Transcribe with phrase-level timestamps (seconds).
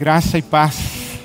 [0.00, 1.20] Graça e paz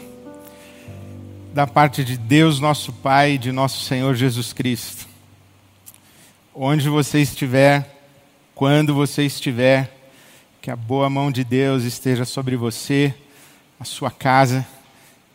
[1.54, 5.08] da parte de Deus, nosso Pai, e de nosso Senhor Jesus Cristo.
[6.54, 7.90] Onde você estiver,
[8.54, 9.90] quando você estiver,
[10.62, 13.16] que a boa mão de Deus esteja sobre você,
[13.80, 14.68] a sua casa,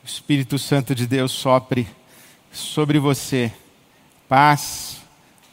[0.05, 1.89] o Espírito Santo de Deus sopre
[2.53, 3.51] sobre você
[4.29, 4.99] paz,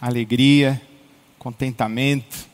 [0.01, 0.81] alegria,
[1.39, 2.49] contentamento,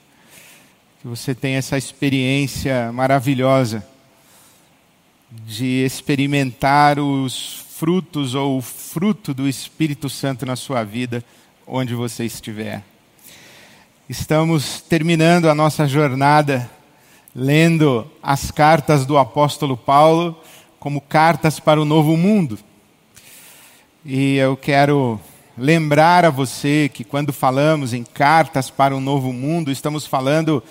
[1.02, 3.92] que você tenha essa experiência maravilhosa
[5.45, 11.23] de experimentar os frutos ou o fruto do Espírito Santo na sua vida,
[11.65, 12.83] onde você estiver.
[14.07, 16.69] Estamos terminando a nossa jornada
[17.35, 20.37] lendo as cartas do apóstolo Paulo
[20.79, 22.59] como cartas para o novo mundo.
[24.05, 25.20] E eu quero
[25.57, 30.61] lembrar a você que quando falamos em cartas para o novo mundo, estamos falando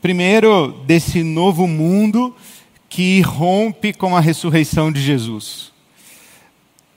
[0.00, 2.34] primeiro desse novo mundo
[2.92, 5.72] que rompe com a ressurreição de Jesus.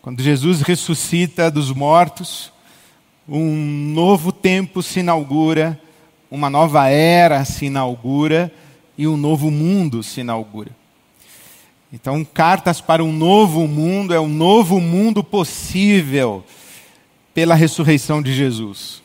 [0.02, 2.52] Quando Jesus ressuscita dos mortos,
[3.28, 3.56] um
[3.94, 5.80] novo tempo se inaugura,
[6.30, 8.52] uma nova era se inaugura
[8.98, 10.76] e um novo mundo se inaugura.
[11.94, 16.44] Então, cartas para um novo mundo é um novo mundo possível
[17.34, 19.02] pela ressurreição de Jesus.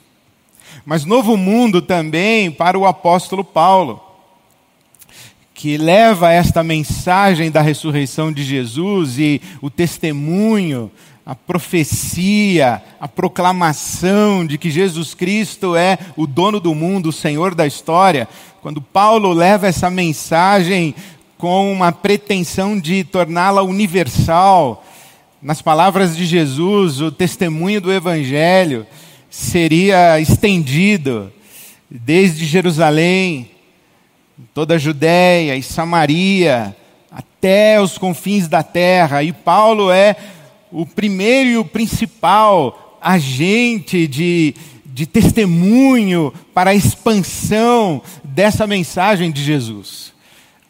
[0.84, 4.09] Mas novo mundo também para o apóstolo Paulo
[5.60, 10.90] que leva esta mensagem da ressurreição de Jesus e o testemunho,
[11.24, 17.54] a profecia, a proclamação de que Jesus Cristo é o dono do mundo, o Senhor
[17.54, 18.26] da história,
[18.62, 20.94] quando Paulo leva essa mensagem
[21.36, 24.82] com uma pretensão de torná-la universal,
[25.42, 28.86] nas palavras de Jesus, o testemunho do Evangelho
[29.28, 31.30] seria estendido
[31.90, 33.59] desde Jerusalém
[34.54, 36.76] toda a Judéia e Samaria,
[37.10, 39.22] até os confins da terra.
[39.22, 40.16] E Paulo é
[40.70, 44.54] o primeiro e o principal agente de,
[44.86, 50.12] de testemunho para a expansão dessa mensagem de Jesus.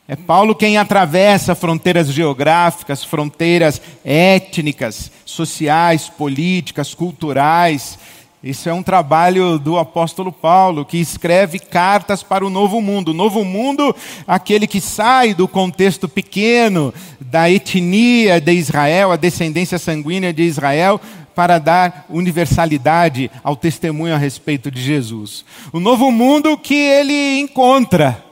[0.09, 7.97] É Paulo quem atravessa fronteiras geográficas, fronteiras étnicas, sociais, políticas, culturais
[8.43, 13.11] isso é um trabalho do apóstolo Paulo, que escreve cartas para o novo mundo.
[13.11, 13.95] O novo mundo,
[14.27, 20.99] aquele que sai do contexto pequeno da etnia de Israel, a descendência sanguínea de Israel,
[21.35, 25.45] para dar universalidade ao testemunho a respeito de Jesus.
[25.71, 28.25] O novo mundo que ele encontra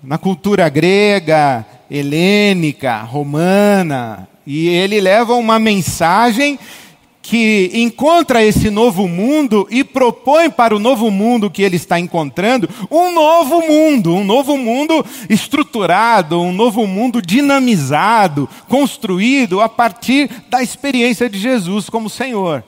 [0.00, 6.56] na cultura grega, helênica, romana, e ele leva uma mensagem
[7.22, 12.68] que encontra esse novo mundo e propõe para o novo mundo que ele está encontrando
[12.90, 20.62] um novo mundo, um novo mundo estruturado, um novo mundo dinamizado, construído a partir da
[20.62, 22.64] experiência de Jesus como Senhor.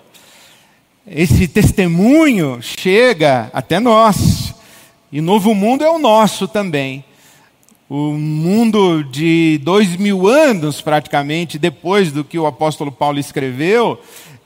[1.06, 4.54] Esse testemunho chega até nós,
[5.10, 7.04] e novo mundo é o nosso também.
[7.90, 14.00] O mundo de dois mil anos, praticamente, depois do que o apóstolo Paulo escreveu,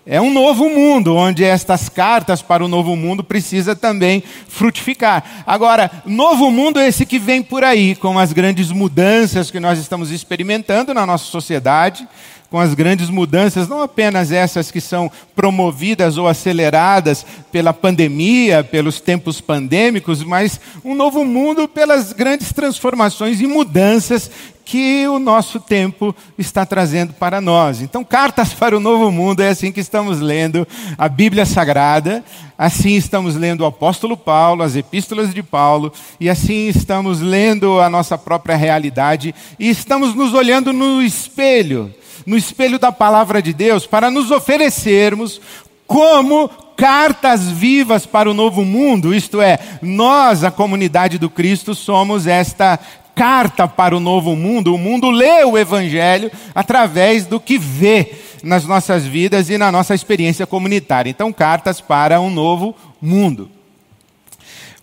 [0.09, 5.43] é um novo mundo, onde estas cartas para o novo mundo precisa também frutificar.
[5.45, 9.81] Agora, novo mundo é esse que vem por aí, com as grandes mudanças que nós
[9.81, 12.07] estamos experimentando na nossa sociedade,
[12.49, 19.01] com as grandes mudanças, não apenas essas que são promovidas ou aceleradas pela pandemia, pelos
[19.01, 24.31] tempos pandêmicos, mas um novo mundo pelas grandes transformações e mudanças
[24.67, 27.81] que o nosso tempo está trazendo para nós.
[27.81, 30.67] Então, Cartas para o Novo Mundo é assim que estamos lendo
[30.99, 32.25] a Bíblia Sagrada,
[32.59, 37.89] assim estamos lendo o apóstolo Paulo, as epístolas de Paulo, e assim estamos lendo a
[37.89, 41.95] nossa própria realidade e estamos nos olhando no espelho,
[42.27, 45.41] no espelho da palavra de Deus, para nos oferecermos
[45.87, 52.27] como cartas vivas para o novo mundo, isto é, nós, a comunidade do Cristo, somos
[52.27, 52.79] esta
[53.17, 54.75] carta para o novo mundo.
[54.75, 59.95] O mundo lê o Evangelho através do que vê nas nossas vidas e na nossa
[59.95, 61.11] experiência comunitária.
[61.11, 63.51] Então, cartas para um novo mundo.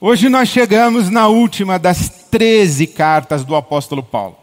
[0.01, 4.35] Hoje nós chegamos na última das 13 cartas do apóstolo Paulo.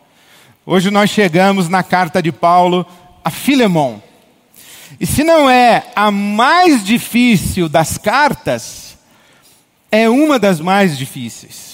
[0.64, 2.86] Hoje nós chegamos na carta de Paulo
[3.24, 3.98] a Filemon.
[5.00, 8.96] E se não é a mais difícil das cartas,
[9.90, 11.69] é uma das mais difíceis.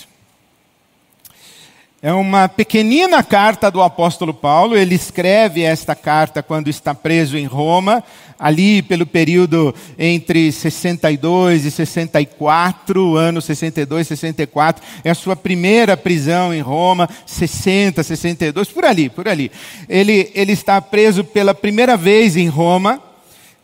[2.03, 4.77] É uma pequenina carta do apóstolo Paulo.
[4.77, 8.05] Ele escreve esta carta quando está preso em Roma,
[8.39, 14.85] ali pelo período entre 62 e 64, ano 62, 64.
[15.03, 19.51] É a sua primeira prisão em Roma, 60, 62, por ali, por ali.
[19.89, 23.06] Ele, ele está preso pela primeira vez em Roma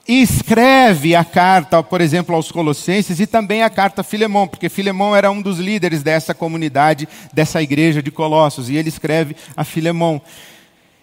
[0.07, 4.69] e escreve a carta, por exemplo, aos Colossenses e também a carta a Filemão, porque
[4.69, 9.65] Filemão era um dos líderes dessa comunidade, dessa igreja de Colossos, e ele escreve a
[9.65, 10.21] Filemão.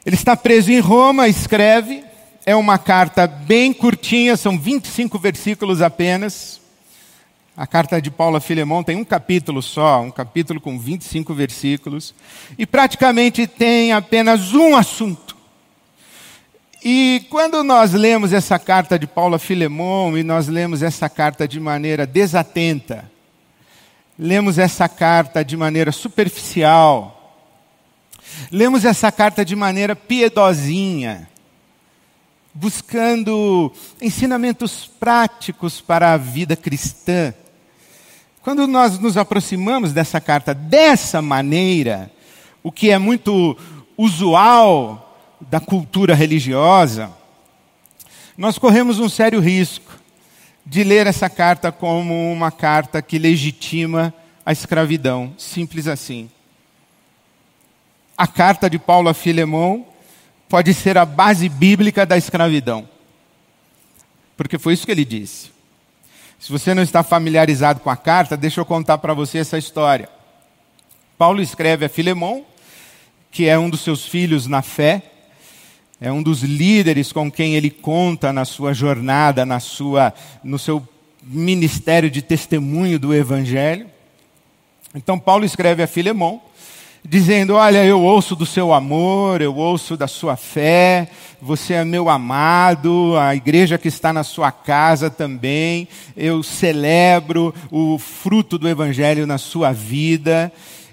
[0.05, 2.03] Ele está preso em Roma, escreve,
[2.45, 6.59] é uma carta bem curtinha, são 25 versículos apenas.
[7.55, 12.13] A carta de Paulo a Filemão tem um capítulo só, um capítulo com 25 versículos,
[12.57, 15.28] e praticamente tem apenas um assunto
[16.83, 21.45] e quando nós lemos essa carta de Paulo a Filemão e nós lemos essa carta
[21.45, 23.11] de maneira desatenta,
[24.17, 27.37] lemos essa carta de maneira superficial,
[28.49, 31.29] lemos essa carta de maneira piedosinha,
[32.53, 37.33] buscando ensinamentos práticos para a vida cristã.
[38.41, 42.09] Quando nós nos aproximamos dessa carta dessa maneira,
[42.63, 43.57] o que é muito
[43.97, 45.08] usual
[45.41, 47.11] da cultura religiosa,
[48.37, 49.97] nós corremos um sério risco
[50.65, 54.13] de ler essa carta como uma carta que legitima
[54.45, 56.29] a escravidão, simples assim.
[58.17, 59.85] A carta de Paulo a Filemão
[60.47, 62.87] pode ser a base bíblica da escravidão.
[64.35, 65.51] Porque foi isso que ele disse.
[66.39, 70.09] Se você não está familiarizado com a carta, deixa eu contar para você essa história.
[71.17, 72.45] Paulo escreve a Filemão,
[73.29, 75.08] que é um dos seus filhos na fé,
[76.01, 80.13] é um dos líderes com quem ele conta na sua jornada, na sua,
[80.43, 80.81] no seu
[81.21, 83.85] ministério de testemunho do Evangelho.
[84.95, 86.41] Então, Paulo escreve a Filemão,
[87.03, 91.09] dizendo: Olha, eu ouço do seu amor, eu ouço da sua fé,
[91.41, 95.85] você é meu amado, a igreja que está na sua casa também,
[96.15, 100.49] eu celebro o fruto do Evangelho na sua vida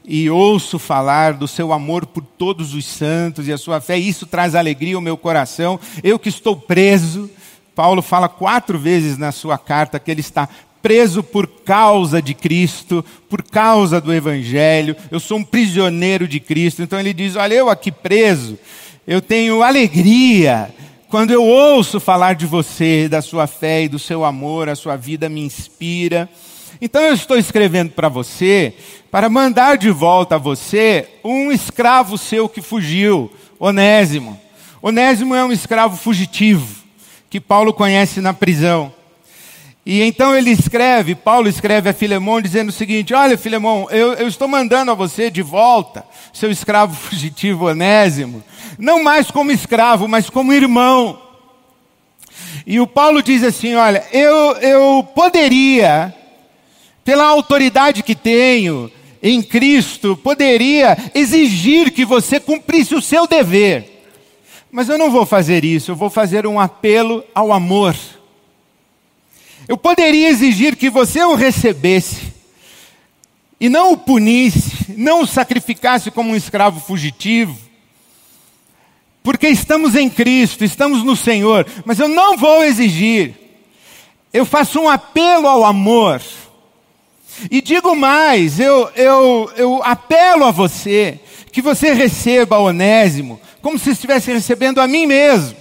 [0.07, 4.25] e ouço falar do seu amor por todos os santos e a sua fé, isso
[4.25, 5.81] traz alegria ao meu coração.
[6.03, 7.29] Eu que estou preso,
[7.75, 10.49] Paulo fala quatro vezes na sua carta que ele está
[10.81, 16.81] preso por causa de Cristo, por causa do Evangelho, eu sou um prisioneiro de Cristo.
[16.81, 18.57] Então ele diz: Olha, eu aqui preso,
[19.05, 20.73] eu tenho alegria.
[21.09, 24.97] Quando eu ouço falar de você, da sua fé e do seu amor, a sua
[24.97, 26.29] vida me inspira.
[26.81, 28.75] Então eu estou escrevendo para você
[29.11, 34.39] para mandar de volta a você um escravo seu que fugiu, Onésimo.
[34.83, 36.85] Onésimo é um escravo fugitivo
[37.31, 38.93] que Paulo conhece na prisão.
[39.87, 44.27] E então ele escreve, Paulo escreve a Filemão dizendo o seguinte: Olha, Filemão, eu, eu,
[44.27, 48.43] estou mandando a você de volta, seu escravo fugitivo Onésimo,
[48.79, 51.23] não mais como escravo, mas como irmão.
[52.67, 56.13] E o Paulo diz assim: Olha, eu, eu poderia
[57.07, 58.91] pela autoridade que tenho
[59.23, 64.03] em Cristo, poderia exigir que você cumprisse o seu dever.
[64.73, 67.97] Mas eu não vou fazer isso, eu vou fazer um apelo ao amor.
[69.69, 72.35] Eu poderia exigir que você o recebesse
[73.61, 77.57] e não o punisse, não o sacrificasse como um escravo fugitivo,
[79.23, 83.33] porque estamos em Cristo, estamos no Senhor, mas eu não vou exigir.
[84.33, 86.21] Eu faço um apelo ao amor.
[87.51, 91.21] E digo mais, eu, eu, eu apelo a você
[91.53, 95.57] que você receba Onésimo como se estivesse recebendo a mim mesmo.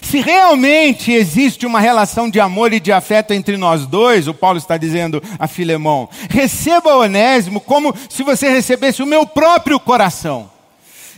[0.00, 4.58] Se realmente existe uma relação de amor e de afeto entre nós dois, o Paulo
[4.58, 10.50] está dizendo a Filemão, receba Onésimo como se você recebesse o meu próprio coração.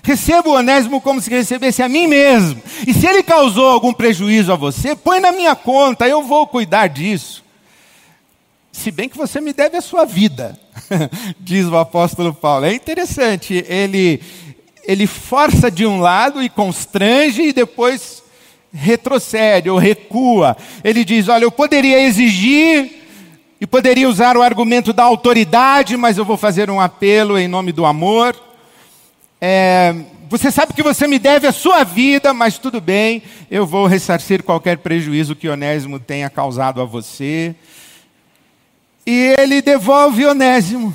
[0.02, 2.62] Receba o Onésimo como se recebesse a mim mesmo.
[2.86, 6.86] E se ele causou algum prejuízo a você, põe na minha conta, eu vou cuidar
[6.86, 7.44] disso.
[8.76, 10.56] Se bem que você me deve a sua vida,
[11.40, 12.66] diz o apóstolo Paulo.
[12.66, 14.20] É interessante, ele,
[14.84, 18.22] ele força de um lado e constrange e depois
[18.70, 20.56] retrocede ou recua.
[20.84, 23.02] Ele diz: Olha, eu poderia exigir
[23.58, 27.72] e poderia usar o argumento da autoridade, mas eu vou fazer um apelo em nome
[27.72, 28.36] do amor.
[29.40, 29.94] É,
[30.28, 34.42] você sabe que você me deve a sua vida, mas tudo bem, eu vou ressarcir
[34.42, 37.56] qualquer prejuízo que Onésimo tenha causado a você.
[39.06, 40.92] E ele devolve Onésimo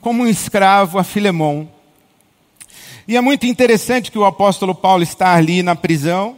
[0.00, 1.68] como um escravo a Filemão.
[3.06, 6.36] E é muito interessante que o apóstolo Paulo está ali na prisão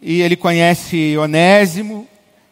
[0.00, 2.08] e ele conhece Onésimo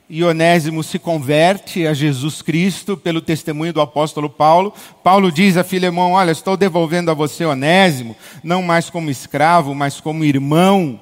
[0.09, 4.75] e Onésimo se converte a Jesus Cristo pelo testemunho do apóstolo Paulo.
[5.03, 9.99] Paulo diz a Filemão: Olha, estou devolvendo a você Onésimo, não mais como escravo, mas
[9.99, 11.01] como irmão,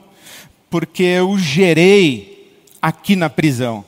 [0.70, 3.84] porque eu o gerei aqui na prisão.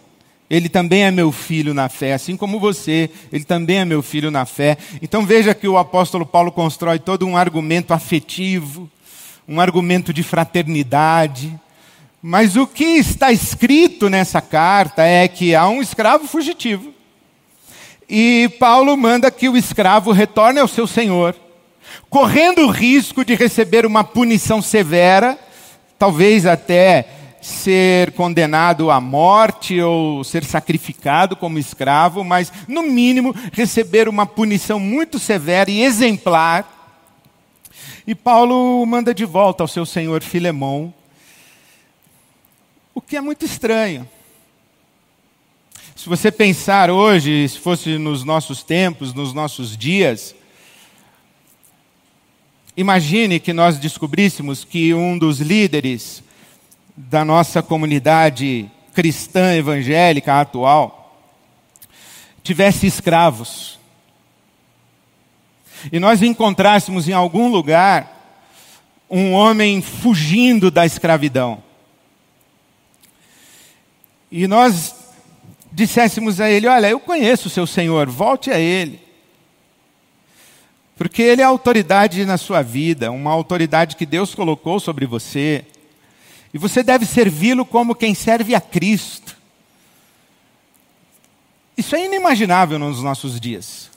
[0.50, 4.30] Ele também é meu filho na fé, assim como você, ele também é meu filho
[4.30, 4.76] na fé.
[5.00, 8.90] Então veja que o apóstolo Paulo constrói todo um argumento afetivo,
[9.48, 11.58] um argumento de fraternidade
[12.22, 16.92] mas o que está escrito nessa carta é que há um escravo fugitivo.
[18.08, 21.34] E Paulo manda que o escravo retorne ao seu senhor,
[22.10, 25.38] correndo o risco de receber uma punição severa,
[25.98, 27.06] talvez até
[27.40, 34.78] ser condenado à morte ou ser sacrificado como escravo, mas no mínimo receber uma punição
[34.78, 36.78] muito severa e exemplar.
[38.06, 40.92] E Paulo manda de volta ao seu senhor Filemão,
[42.94, 44.08] o que é muito estranho.
[45.96, 50.34] Se você pensar hoje, se fosse nos nossos tempos, nos nossos dias,
[52.76, 56.22] imagine que nós descobríssemos que um dos líderes
[57.08, 60.98] da nossa comunidade cristã evangélica atual
[62.42, 63.78] tivesse escravos.
[65.92, 68.18] E nós encontrássemos em algum lugar
[69.08, 71.62] um homem fugindo da escravidão
[74.30, 74.94] e nós
[75.72, 79.00] disséssemos a ele: Olha, eu conheço o seu Senhor, volte a ele.
[80.96, 85.64] Porque ele é autoridade na sua vida, uma autoridade que Deus colocou sobre você.
[86.52, 89.36] E você deve servi-lo como quem serve a Cristo.
[91.76, 93.90] Isso é inimaginável nos nossos dias.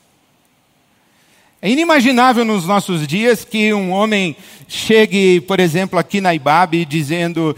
[1.62, 4.36] É inimaginável nos nossos dias que um homem
[4.68, 7.56] chegue, por exemplo, aqui na Ibabe, dizendo: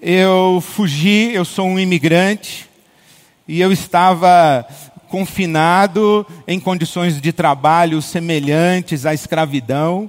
[0.00, 2.68] eu fugi, eu sou um imigrante,
[3.46, 4.66] e eu estava
[5.08, 10.08] confinado em condições de trabalho semelhantes à escravidão,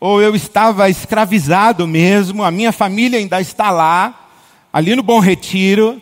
[0.00, 4.30] ou eu estava escravizado mesmo, a minha família ainda está lá,
[4.72, 6.00] ali no Bom Retiro,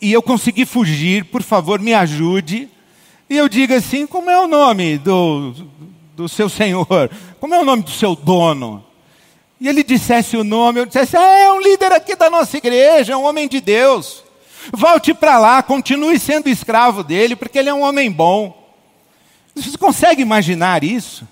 [0.00, 2.68] e eu consegui fugir, por favor, me ajude.
[3.28, 5.52] E eu digo assim: como é o nome do,
[6.16, 7.10] do seu senhor?
[7.40, 8.84] Como é o nome do seu dono?
[9.62, 13.12] e ele dissesse o nome, eu dissesse, ah, é um líder aqui da nossa igreja,
[13.12, 14.24] é um homem de Deus.
[14.72, 18.60] Volte para lá, continue sendo escravo dele, porque ele é um homem bom.
[19.54, 21.28] Você consegue imaginar isso?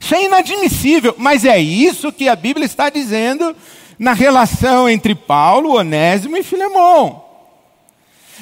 [0.00, 3.54] Isso é inadmissível, mas é isso que a Bíblia está dizendo
[3.98, 7.24] na relação entre Paulo, Onésimo e Filemão.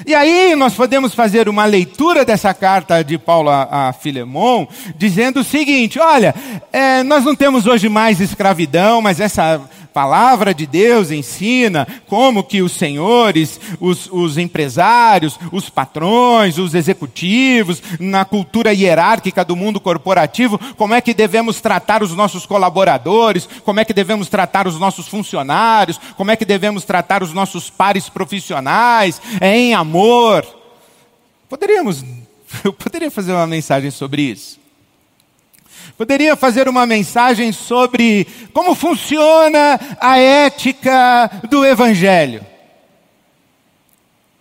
[0.04, 3.94] E aí nós podemos fazer uma leitura dessa carta de Paulo a, a
[4.96, 6.34] dizendo o seguinte: olha,
[6.70, 9.60] é, nós não temos hoje mais escravidão, mas essa
[9.96, 17.82] palavra de Deus ensina como que os senhores, os, os, empresários, os patrões, os executivos,
[17.98, 23.80] na cultura hierárquica do mundo corporativo, como é que devemos tratar os nossos colaboradores, como
[23.80, 28.10] é que devemos tratar os nossos funcionários, como é que devemos tratar os nossos pares
[28.10, 30.44] profissionais, é em amor.
[31.48, 32.04] Poderíamos,
[32.62, 34.65] eu poderia fazer uma mensagem sobre isso.
[35.96, 42.44] Poderia fazer uma mensagem sobre como funciona a ética do Evangelho.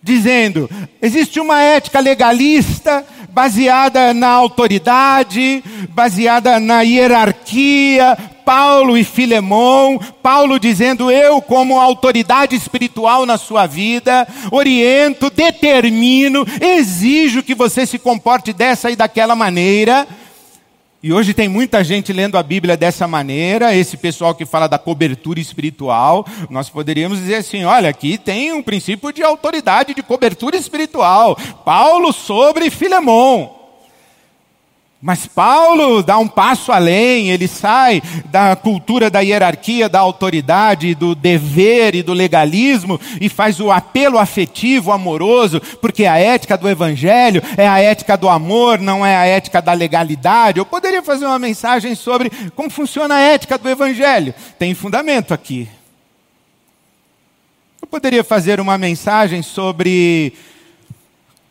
[0.02, 0.70] Dizendo,
[1.02, 3.04] existe uma ética legalista
[3.36, 8.16] baseada na autoridade, baseada na hierarquia,
[8.46, 17.42] Paulo e Filemão, Paulo dizendo: Eu, como autoridade espiritual na sua vida, oriento, determino, exijo
[17.42, 20.06] que você se comporte dessa e daquela maneira.
[21.06, 24.76] E hoje tem muita gente lendo a Bíblia dessa maneira, esse pessoal que fala da
[24.76, 30.56] cobertura espiritual, nós poderíamos dizer assim: olha, aqui tem um princípio de autoridade, de cobertura
[30.56, 31.38] espiritual.
[31.64, 33.55] Paulo sobre Filemão.
[35.00, 41.14] Mas Paulo dá um passo além, ele sai da cultura da hierarquia, da autoridade, do
[41.14, 47.42] dever e do legalismo e faz o apelo afetivo, amoroso, porque a ética do evangelho
[47.58, 50.58] é a ética do amor, não é a ética da legalidade.
[50.58, 54.34] Eu poderia fazer uma mensagem sobre como funciona a ética do evangelho.
[54.58, 55.68] Tem fundamento aqui.
[57.82, 60.32] Eu poderia fazer uma mensagem sobre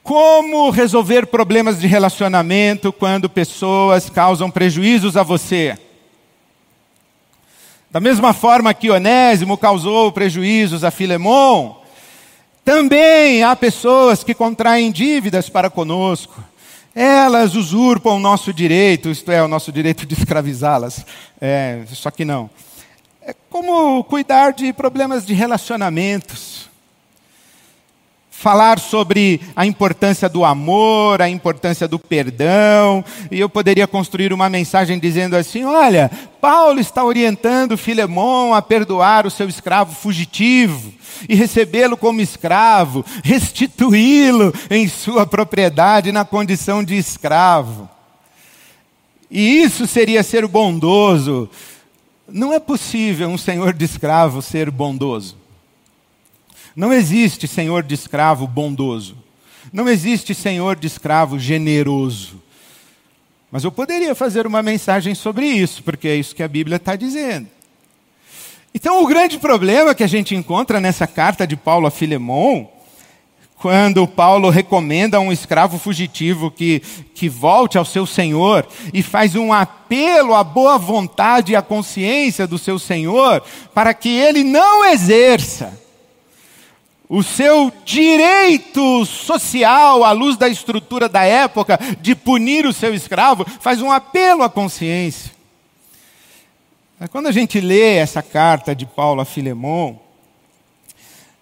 [0.06, 5.76] como resolver problemas de relacionamento quando pessoas causam prejuízos a você?
[7.90, 11.74] Da mesma forma que Onésimo causou prejuízos a Filemon,
[12.64, 16.36] também há pessoas que contraem dívidas para conosco.
[16.94, 21.04] Elas usurpam o nosso direito, isto é, o nosso direito de escravizá-las.
[21.42, 22.48] É, só que não.
[23.24, 26.65] É como cuidar de problemas de relacionamentos
[28.38, 34.50] falar sobre a importância do amor, a importância do perdão, e eu poderia construir uma
[34.50, 36.12] mensagem dizendo assim: olha,
[36.42, 40.94] Paulo está orientando Filemão a perdoar o seu escravo fugitivo
[41.30, 47.90] e recebê-lo como escravo, restituí-lo em sua propriedade na condição de escravo.
[49.32, 51.50] E isso seria ser bondoso.
[52.28, 55.45] Não é possível um senhor de escravo ser bondoso.
[56.76, 59.16] Não existe senhor de escravo bondoso.
[59.72, 62.42] Não existe senhor de escravo generoso.
[63.50, 66.96] Mas eu poderia fazer uma mensagem sobre isso, porque é isso que a Bíblia está
[66.96, 67.48] dizendo.
[68.74, 72.70] Então, o grande problema que a gente encontra nessa carta de Paulo a Filemão,
[73.56, 76.82] quando Paulo recomenda a um escravo fugitivo que,
[77.14, 82.46] que volte ao seu senhor e faz um apelo à boa vontade e à consciência
[82.46, 83.42] do seu senhor,
[83.74, 85.85] para que ele não exerça
[87.08, 93.46] o seu direito social, à luz da estrutura da época, de punir o seu escravo,
[93.60, 95.32] faz um apelo à consciência.
[97.12, 100.00] Quando a gente lê essa carta de Paulo a Filemão,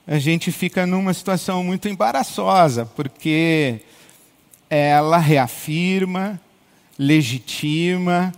[0.06, 3.82] a gente fica numa situação muito embaraçosa, porque
[4.70, 6.42] ela reafirma,
[6.98, 8.34] legitima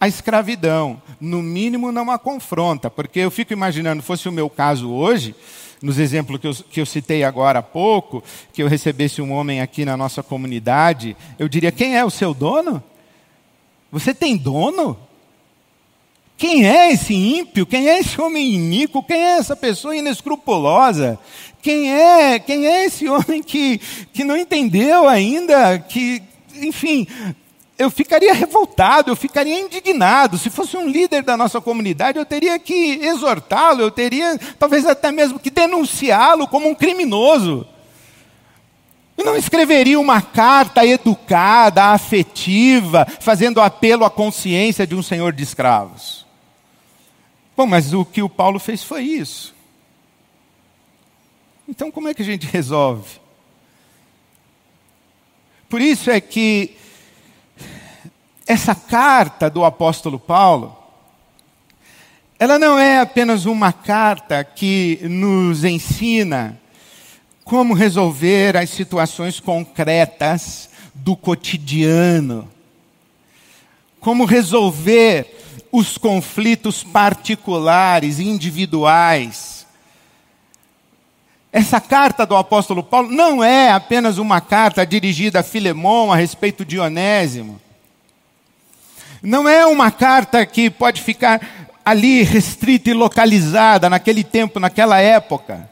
[0.00, 1.02] a escravidão.
[1.20, 5.34] No mínimo, não a confronta, porque eu fico imaginando, fosse o meu caso hoje,
[5.82, 9.60] nos exemplos que eu, que eu citei agora há pouco, que eu recebesse um homem
[9.60, 12.82] aqui na nossa comunidade, eu diria: quem é o seu dono?
[13.90, 14.98] Você tem dono?
[16.36, 17.64] Quem é esse ímpio?
[17.64, 19.02] Quem é esse homem iníquo?
[19.02, 21.18] Quem é essa pessoa inescrupulosa?
[21.62, 23.78] Quem é, quem é esse homem que,
[24.12, 26.22] que não entendeu ainda que,
[26.56, 27.06] enfim,
[27.76, 30.38] eu ficaria revoltado, eu ficaria indignado.
[30.38, 35.10] Se fosse um líder da nossa comunidade, eu teria que exortá-lo, eu teria talvez até
[35.10, 37.66] mesmo que denunciá-lo como um criminoso.
[39.16, 45.42] Eu não escreveria uma carta educada, afetiva, fazendo apelo à consciência de um senhor de
[45.42, 46.24] escravos.
[47.56, 49.54] Bom, mas o que o Paulo fez foi isso.
[51.68, 53.20] Então, como é que a gente resolve?
[55.68, 56.76] Por isso é que
[58.46, 60.76] essa carta do apóstolo Paulo,
[62.38, 66.60] ela não é apenas uma carta que nos ensina
[67.44, 72.50] como resolver as situações concretas do cotidiano,
[74.00, 75.34] como resolver
[75.70, 79.66] os conflitos particulares, individuais.
[81.52, 86.64] Essa carta do apóstolo Paulo não é apenas uma carta dirigida a Filemão a respeito
[86.64, 87.60] de Onésimo.
[89.24, 91.40] Não é uma carta que pode ficar
[91.82, 95.70] ali restrita e localizada naquele tempo, naquela época.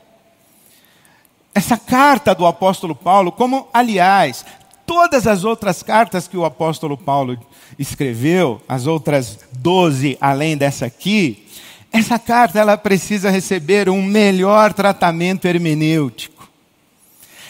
[1.55, 4.43] Essa carta do apóstolo Paulo, como aliás,
[4.87, 7.39] todas as outras cartas que o apóstolo Paulo
[7.79, 11.47] escreveu, as outras doze além dessa aqui,
[11.93, 16.49] essa carta ela precisa receber um melhor tratamento hermenêutico.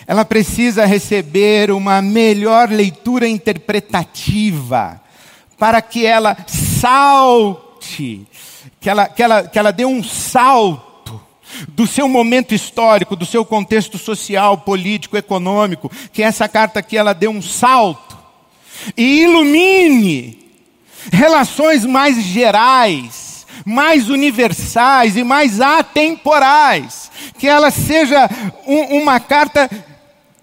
[0.05, 5.01] Ela precisa receber uma melhor leitura interpretativa
[5.62, 8.27] para que ela salte,
[8.81, 11.20] que ela, que ela, que ela dê um salto
[11.68, 17.12] do seu momento histórico, do seu contexto social, político, econômico, que essa carta aqui ela
[17.12, 18.18] dê um salto
[18.96, 20.51] e ilumine
[21.12, 28.29] relações mais gerais, mais universais e mais atemporais, que ela seja
[28.66, 29.70] um, uma carta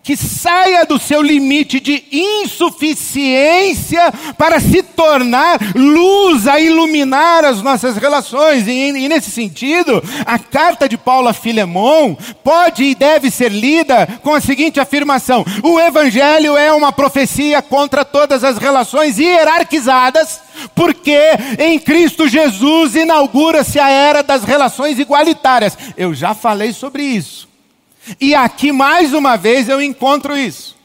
[0.10, 7.95] que saia do seu limite de insuficiência para se tornar luz a iluminar as nossas
[7.95, 8.67] relações.
[8.67, 14.08] E, e, nesse sentido, a carta de Paulo a Filemão pode e deve ser lida
[14.24, 20.39] com a seguinte afirmação: o Evangelho é uma profecia contra todas as relações hierarquizadas.
[20.74, 21.19] Porque
[21.60, 25.78] em Cristo Jesus inaugura-se a era das relações igualitárias.
[25.95, 27.48] Eu já falei sobre isso.
[28.19, 30.78] E aqui mais uma vez eu encontro isso.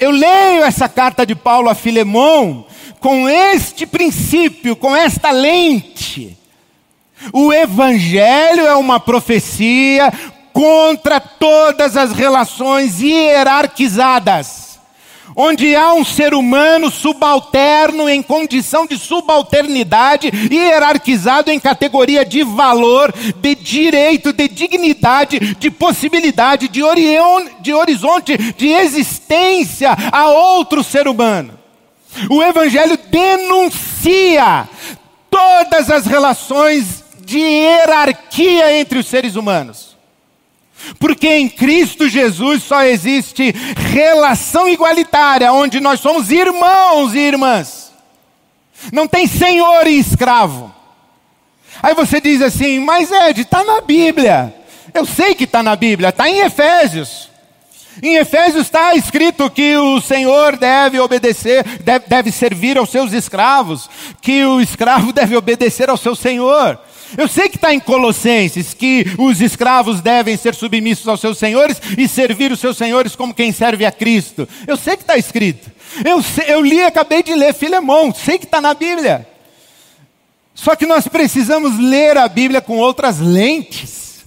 [0.00, 2.66] Eu leio essa carta de Paulo a Filemão
[3.00, 6.38] com este princípio, com esta lente.
[7.32, 10.12] O Evangelho é uma profecia
[10.52, 14.71] contra todas as relações hierarquizadas
[15.36, 23.12] onde há um ser humano subalterno em condição de subalternidade, hierarquizado em categoria de valor,
[23.36, 26.82] de direito, de dignidade, de possibilidade, de,
[27.60, 31.58] de horizonte, de existência a outro ser humano.
[32.28, 34.68] O Evangelho denuncia
[35.30, 39.91] todas as relações de hierarquia entre os seres humanos.
[40.98, 43.54] Porque em Cristo Jesus só existe
[43.92, 47.92] relação igualitária, onde nós somos irmãos e irmãs.
[48.92, 50.74] Não tem senhor e escravo.
[51.82, 54.54] Aí você diz assim, mas Ed, está na Bíblia.
[54.92, 57.30] Eu sei que está na Bíblia, está em Efésios.
[58.02, 63.88] Em Efésios está escrito que o Senhor deve obedecer, deve, deve, servir aos seus escravos,
[64.20, 66.78] que o escravo deve obedecer ao seu Senhor.
[67.16, 71.80] Eu sei que está em Colossenses que os escravos devem ser submissos aos seus senhores
[71.96, 74.48] e servir os seus senhores como quem serve a Cristo.
[74.66, 75.70] Eu sei que está escrito.
[76.04, 79.26] Eu, sei, eu li, acabei de ler Filemão, sei que está na Bíblia.
[80.54, 84.24] Só que nós precisamos ler a Bíblia com outras lentes.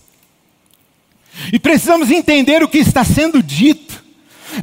[1.51, 3.84] E precisamos entender o que está sendo dito.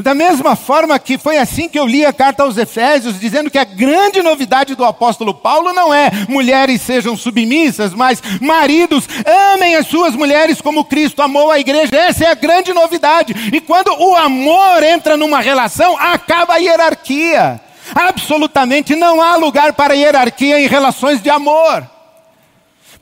[0.01, 3.59] Da mesma forma que foi assim que eu li a carta aos Efésios, dizendo que
[3.59, 9.09] a grande novidade do apóstolo Paulo não é mulheres sejam submissas, mas maridos
[9.53, 11.95] amem as suas mulheres como Cristo amou a igreja.
[11.95, 13.35] Essa é a grande novidade.
[13.53, 17.61] E quando o amor entra numa relação, acaba a hierarquia.
[17.95, 21.87] Absolutamente não há lugar para hierarquia em relações de amor.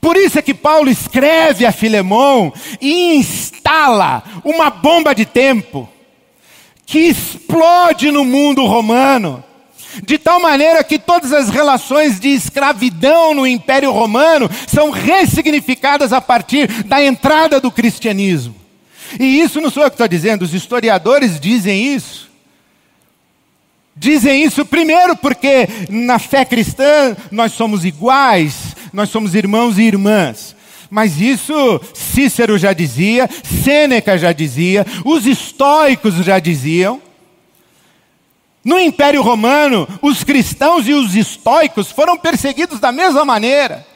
[0.01, 5.89] Por isso é que Paulo escreve a Filemão e instala uma bomba de tempo
[6.91, 9.45] que explode no mundo romano,
[10.05, 16.21] de tal maneira que todas as relações de escravidão no Império Romano são ressignificadas a
[16.21, 18.57] partir da entrada do cristianismo.
[19.21, 22.29] E isso não sou eu que estou dizendo, os historiadores dizem isso.
[23.95, 30.57] Dizem isso primeiro porque na fé cristã nós somos iguais, nós somos irmãos e irmãs.
[30.91, 33.29] Mas isso Cícero já dizia,
[33.63, 37.01] Sêneca já dizia, os estoicos já diziam.
[38.65, 43.87] No Império Romano, os cristãos e os estoicos foram perseguidos da mesma maneira.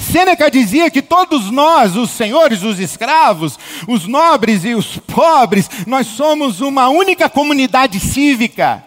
[0.00, 6.06] Sêneca dizia que todos nós, os senhores, os escravos, os nobres e os pobres, nós
[6.06, 8.82] somos uma única comunidade cívica.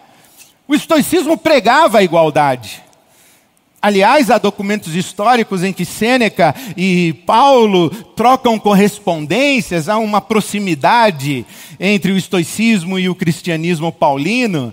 [0.66, 2.82] O estoicismo pregava a igualdade.
[3.80, 11.46] Aliás, há documentos históricos em que Sêneca e Paulo trocam correspondências, há uma proximidade
[11.78, 14.72] entre o estoicismo e o cristianismo paulino.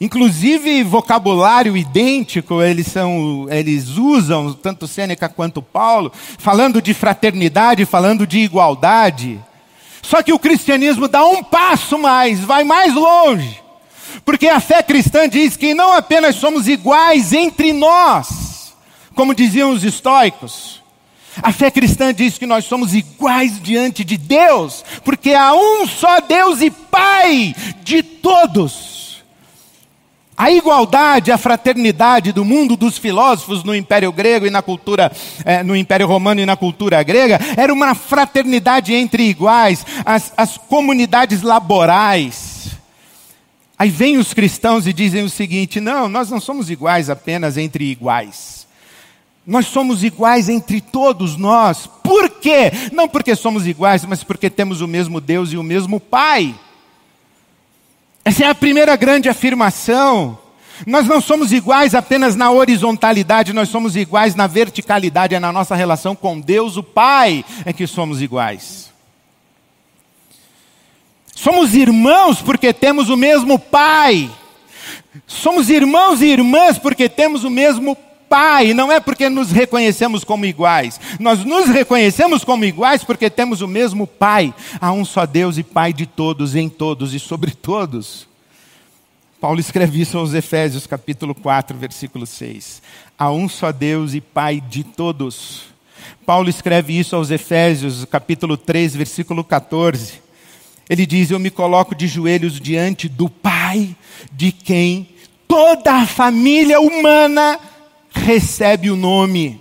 [0.00, 8.26] Inclusive vocabulário idêntico, eles, são, eles usam, tanto Sêneca quanto Paulo, falando de fraternidade, falando
[8.26, 9.38] de igualdade.
[10.00, 13.60] Só que o cristianismo dá um passo mais, vai mais longe.
[14.24, 18.74] Porque a fé cristã diz que não apenas somos iguais entre nós,
[19.14, 20.80] como diziam os estoicos.
[21.42, 26.20] A fé cristã diz que nós somos iguais diante de Deus, porque há um só
[26.20, 29.22] Deus e Pai de todos.
[30.36, 35.12] A igualdade, a fraternidade do mundo dos filósofos no Império Grego e na cultura,
[35.44, 40.56] eh, no Império Romano e na cultura grega, era uma fraternidade entre iguais, as, as
[40.56, 42.49] comunidades laborais
[43.80, 47.90] Aí vêm os cristãos e dizem o seguinte: não, nós não somos iguais apenas entre
[47.90, 48.66] iguais.
[49.46, 51.86] Nós somos iguais entre todos nós.
[51.86, 52.70] Por quê?
[52.92, 56.54] Não porque somos iguais, mas porque temos o mesmo Deus e o mesmo Pai.
[58.22, 60.38] Essa é a primeira grande afirmação.
[60.86, 65.74] Nós não somos iguais apenas na horizontalidade, nós somos iguais na verticalidade, é na nossa
[65.74, 68.89] relação com Deus, o Pai, é que somos iguais.
[71.42, 74.30] Somos irmãos porque temos o mesmo Pai.
[75.26, 77.96] Somos irmãos e irmãs porque temos o mesmo
[78.28, 81.00] Pai, não é porque nos reconhecemos como iguais.
[81.18, 84.52] Nós nos reconhecemos como iguais porque temos o mesmo Pai.
[84.78, 88.28] Há um só Deus e Pai de todos, em todos e sobre todos.
[89.40, 92.82] Paulo escreve isso aos Efésios, capítulo 4, versículo 6.
[93.18, 95.62] Há um só Deus e Pai de todos.
[96.26, 100.28] Paulo escreve isso aos Efésios, capítulo 3, versículo 14.
[100.90, 103.94] Ele diz: Eu me coloco de joelhos diante do Pai,
[104.32, 105.08] de quem
[105.46, 107.60] toda a família humana
[108.12, 109.60] recebe o nome.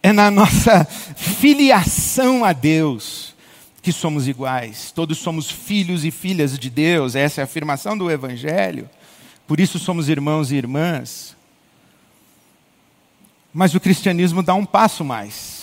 [0.00, 3.34] É na nossa filiação a Deus
[3.82, 4.92] que somos iguais.
[4.92, 7.16] Todos somos filhos e filhas de Deus.
[7.16, 8.88] Essa é a afirmação do Evangelho.
[9.48, 11.36] Por isso somos irmãos e irmãs.
[13.52, 15.57] Mas o cristianismo dá um passo mais.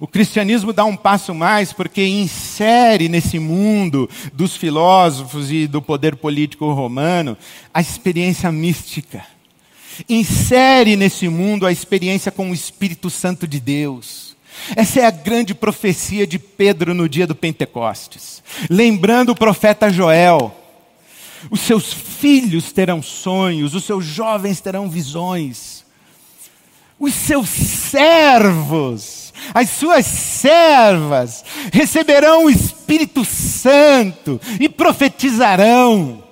[0.00, 6.14] O cristianismo dá um passo mais porque insere nesse mundo dos filósofos e do poder
[6.14, 7.36] político romano
[7.74, 9.24] a experiência mística.
[10.08, 14.36] Insere nesse mundo a experiência com o Espírito Santo de Deus.
[14.76, 18.40] Essa é a grande profecia de Pedro no dia do Pentecostes.
[18.70, 20.56] Lembrando o profeta Joel:
[21.50, 25.84] os seus filhos terão sonhos, os seus jovens terão visões,
[27.00, 36.24] os seus servos as suas servas receberão o Espírito Santo e profetizarão.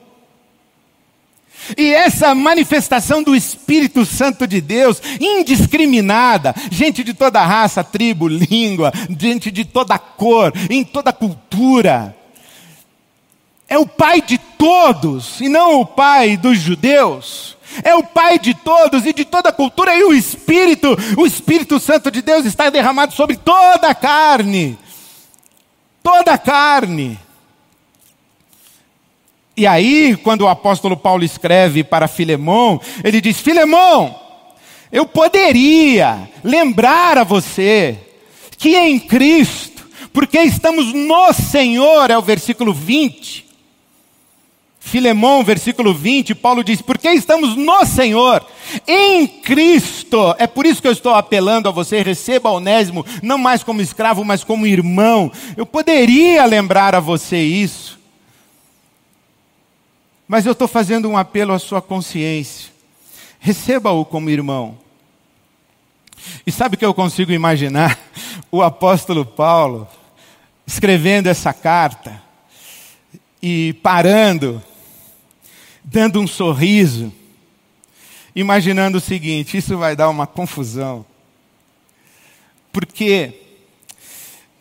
[1.76, 8.92] E essa manifestação do Espírito Santo de Deus, indiscriminada, gente de toda raça, tribo, língua,
[9.18, 12.14] gente de toda cor, em toda cultura,
[13.68, 17.55] é o Pai de todos, e não o Pai dos judeus.
[17.82, 22.10] É o Pai de todos e de toda cultura, e o Espírito, o Espírito Santo
[22.10, 24.78] de Deus está derramado sobre toda a carne.
[26.02, 27.18] Toda a carne.
[29.56, 34.14] E aí, quando o apóstolo Paulo escreve para Filemão, ele diz: Filemão,
[34.92, 37.98] eu poderia lembrar a você
[38.58, 43.45] que em Cristo, porque estamos no Senhor, é o versículo 20.
[44.86, 48.46] Filemão, versículo 20, Paulo diz: Porque estamos no Senhor,
[48.86, 50.32] em Cristo.
[50.38, 54.24] É por isso que eu estou apelando a você: receba Onésimo, não mais como escravo,
[54.24, 55.32] mas como irmão.
[55.56, 57.98] Eu poderia lembrar a você isso.
[60.28, 62.70] Mas eu estou fazendo um apelo à sua consciência.
[63.40, 64.78] Receba-o como irmão.
[66.46, 67.98] E sabe o que eu consigo imaginar?
[68.52, 69.88] O apóstolo Paulo
[70.64, 72.22] escrevendo essa carta
[73.42, 74.62] e parando,
[75.88, 77.12] dando um sorriso,
[78.34, 81.06] imaginando o seguinte: isso vai dar uma confusão.
[82.72, 83.40] Por quê?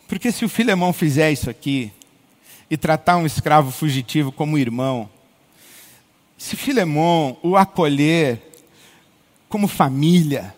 [0.08, 1.92] Porque se o Filemão fizer isso aqui
[2.70, 5.10] e tratar um escravo fugitivo como irmão,
[6.38, 8.40] se Filemão o acolher
[9.50, 10.54] como família,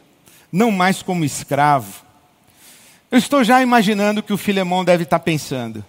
[0.51, 2.05] não mais como escravo,
[3.09, 5.83] eu estou já imaginando que o Filemão deve estar pensando.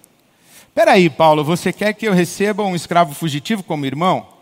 [0.69, 4.38] Espera aí, Paulo, você quer que eu receba um escravo fugitivo como irmão?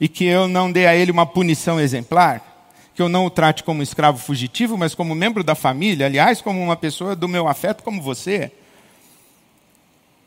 [0.00, 2.70] E que eu não dê a ele uma punição exemplar?
[2.94, 6.62] Que eu não o trate como escravo fugitivo, mas como membro da família, aliás, como
[6.62, 8.52] uma pessoa do meu afeto como você?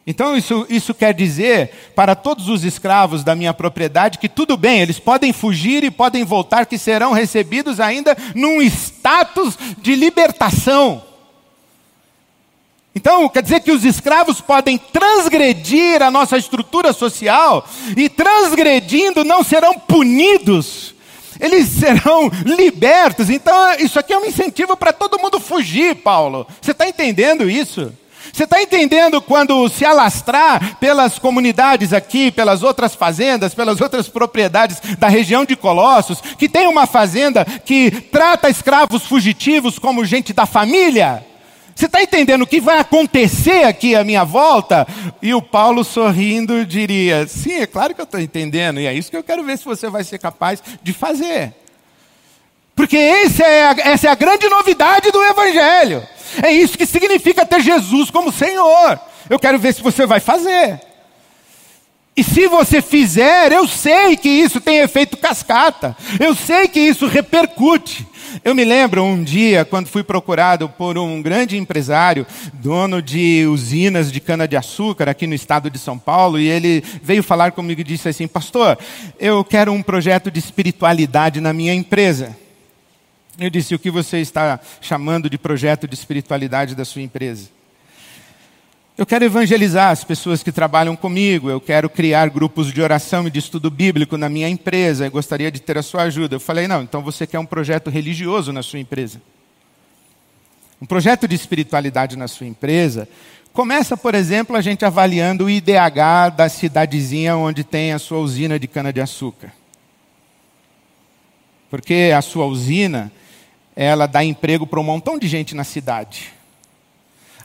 [0.06, 4.82] Então, isso, isso quer dizer para todos os escravos da minha propriedade que tudo bem,
[4.82, 11.11] eles podem fugir e podem voltar, que serão recebidos ainda num status de libertação.
[12.94, 19.44] Então, quer dizer que os escravos podem transgredir a nossa estrutura social e, transgredindo, não
[19.44, 20.94] serão punidos,
[21.40, 23.30] eles serão libertos.
[23.30, 26.46] Então, isso aqui é um incentivo para todo mundo fugir, Paulo.
[26.62, 27.94] Você está entendendo isso?
[28.32, 34.80] Você está entendendo quando se alastrar pelas comunidades aqui, pelas outras fazendas, pelas outras propriedades
[34.98, 40.46] da região de Colossos, que tem uma fazenda que trata escravos fugitivos como gente da
[40.46, 41.26] família?
[41.82, 44.86] Você está entendendo o que vai acontecer aqui à minha volta?
[45.20, 49.10] E o Paulo sorrindo diria: Sim, é claro que eu estou entendendo, e é isso
[49.10, 51.56] que eu quero ver se você vai ser capaz de fazer.
[52.76, 53.24] Porque é
[53.66, 56.08] a, essa é a grande novidade do Evangelho.
[56.44, 59.00] É isso que significa ter Jesus como Senhor.
[59.28, 60.80] Eu quero ver se você vai fazer.
[62.16, 65.96] E se você fizer, eu sei que isso tem efeito cascata.
[66.20, 68.06] Eu sei que isso repercute.
[68.44, 74.12] Eu me lembro um dia, quando fui procurado por um grande empresário, dono de usinas
[74.12, 78.10] de cana-de-açúcar aqui no estado de São Paulo, e ele veio falar comigo e disse
[78.10, 78.78] assim: Pastor,
[79.20, 82.36] eu quero um projeto de espiritualidade na minha empresa.
[83.40, 87.61] Eu disse: O que você está chamando de projeto de espiritualidade da sua empresa?
[89.02, 93.32] Eu quero evangelizar as pessoas que trabalham comigo, eu quero criar grupos de oração e
[93.32, 96.36] de estudo bíblico na minha empresa, eu gostaria de ter a sua ajuda.
[96.36, 99.20] Eu falei: Não, então você quer um projeto religioso na sua empresa.
[100.80, 103.10] Um projeto de espiritualidade na sua empresa
[103.52, 108.60] começa, por exemplo, a gente avaliando o IDH da cidadezinha onde tem a sua usina
[108.60, 109.52] de cana-de-açúcar.
[111.72, 113.12] Porque a sua usina
[113.76, 116.40] ela dá emprego para um montão de gente na cidade.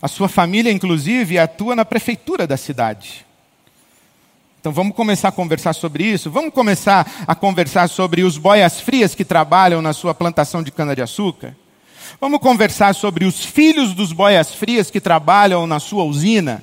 [0.00, 3.26] A sua família, inclusive, atua na prefeitura da cidade.
[4.60, 6.28] Então vamos começar a conversar sobre isso.
[6.28, 11.54] Vamos começar a conversar sobre os boias frias que trabalham na sua plantação de cana-de-açúcar.
[12.20, 16.62] Vamos conversar sobre os filhos dos boias frias que trabalham na sua usina.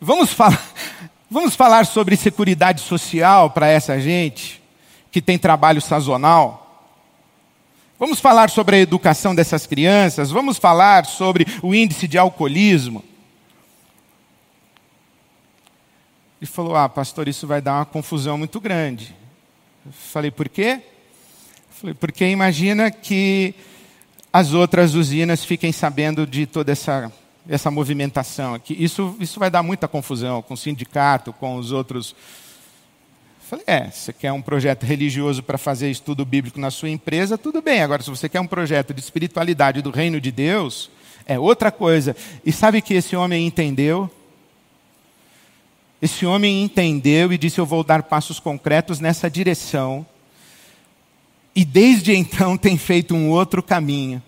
[0.00, 0.62] Vamos falar,
[1.28, 4.62] vamos falar sobre seguridade social para essa gente
[5.10, 6.67] que tem trabalho sazonal.
[7.98, 13.04] Vamos falar sobre a educação dessas crianças, vamos falar sobre o índice de alcoolismo.
[16.40, 19.16] Ele falou: Ah, pastor, isso vai dar uma confusão muito grande.
[19.84, 20.80] Eu falei: Por quê?
[21.70, 23.52] Falei: Porque imagina que
[24.32, 27.10] as outras usinas fiquem sabendo de toda essa,
[27.48, 28.76] essa movimentação aqui.
[28.78, 32.14] Isso, isso vai dar muita confusão com o sindicato, com os outros
[33.48, 37.62] Falei, é, você quer um projeto religioso para fazer estudo bíblico na sua empresa, tudo
[37.62, 37.80] bem.
[37.80, 40.90] Agora, se você quer um projeto de espiritualidade do reino de Deus,
[41.24, 42.14] é outra coisa.
[42.44, 44.10] E sabe que esse homem entendeu?
[46.02, 50.06] Esse homem entendeu e disse: Eu vou dar passos concretos nessa direção.
[51.56, 54.22] E desde então tem feito um outro caminho.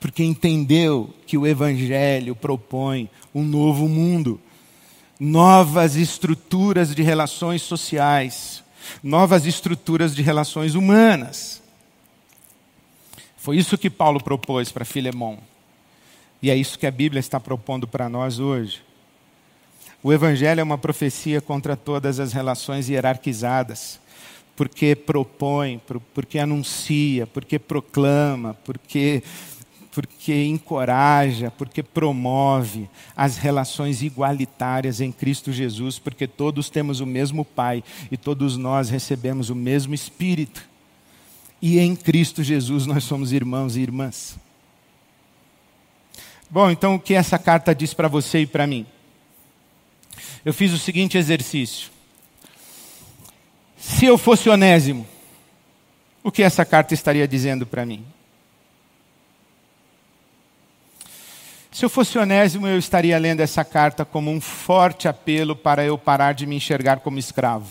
[0.00, 4.40] Porque entendeu que o Evangelho propõe um novo mundo
[5.18, 8.62] novas estruturas de relações sociais,
[9.02, 11.62] novas estruturas de relações humanas.
[13.36, 15.38] Foi isso que Paulo propôs para Filemão.
[16.40, 18.82] E é isso que a Bíblia está propondo para nós hoje.
[20.02, 24.00] O Evangelho é uma profecia contra todas as relações hierarquizadas,
[24.56, 25.80] porque propõe,
[26.12, 29.22] porque anuncia, porque proclama, porque
[29.92, 37.44] porque encoraja, porque promove as relações igualitárias em Cristo Jesus, porque todos temos o mesmo
[37.44, 40.66] Pai e todos nós recebemos o mesmo Espírito.
[41.60, 44.38] E em Cristo Jesus nós somos irmãos e irmãs.
[46.50, 48.86] Bom, então o que essa carta diz para você e para mim?
[50.42, 51.90] Eu fiz o seguinte exercício.
[53.76, 55.06] Se eu fosse onésimo,
[56.22, 58.04] o que essa carta estaria dizendo para mim?
[61.72, 65.96] Se eu fosse onésimo, eu estaria lendo essa carta como um forte apelo para eu
[65.96, 67.66] parar de me enxergar como escravo.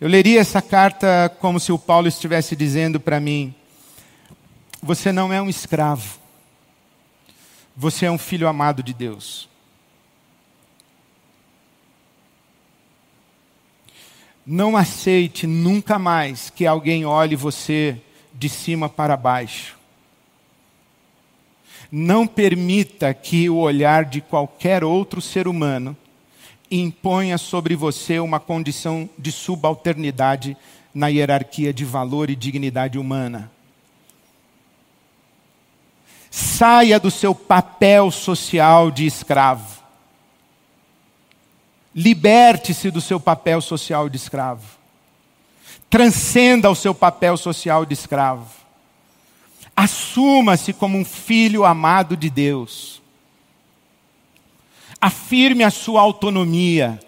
[0.00, 3.54] Eu leria essa carta como se o Paulo estivesse dizendo para mim:
[4.82, 6.18] Você não é um escravo,
[7.76, 9.50] você é um filho amado de Deus.
[14.46, 18.00] Não aceite nunca mais que alguém olhe você
[18.32, 19.77] de cima para baixo.
[21.90, 25.96] Não permita que o olhar de qualquer outro ser humano
[26.70, 30.56] imponha sobre você uma condição de subalternidade
[30.92, 33.50] na hierarquia de valor e dignidade humana.
[36.30, 39.82] Saia do seu papel social de escravo.
[41.94, 44.76] Liberte-se do seu papel social de escravo.
[45.88, 48.57] Transcenda o seu papel social de escravo.
[49.80, 53.00] Assuma-se como um filho amado de Deus.
[55.00, 56.98] Afirme a sua autonomia.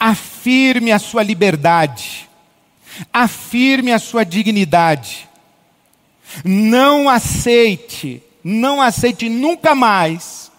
[0.00, 2.28] Afirme a sua liberdade.
[3.12, 5.28] Afirme a sua dignidade.
[6.44, 10.50] Não aceite, não aceite nunca mais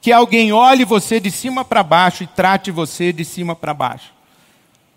[0.00, 4.12] que alguém olhe você de cima para baixo e trate você de cima para baixo.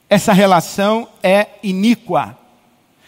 [0.08, 2.38] Essa relação é iníqua.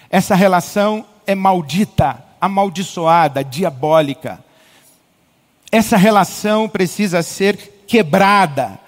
[0.10, 4.44] Essa relação é maldita, amaldiçoada, diabólica.
[5.72, 8.80] Essa relação precisa ser quebrada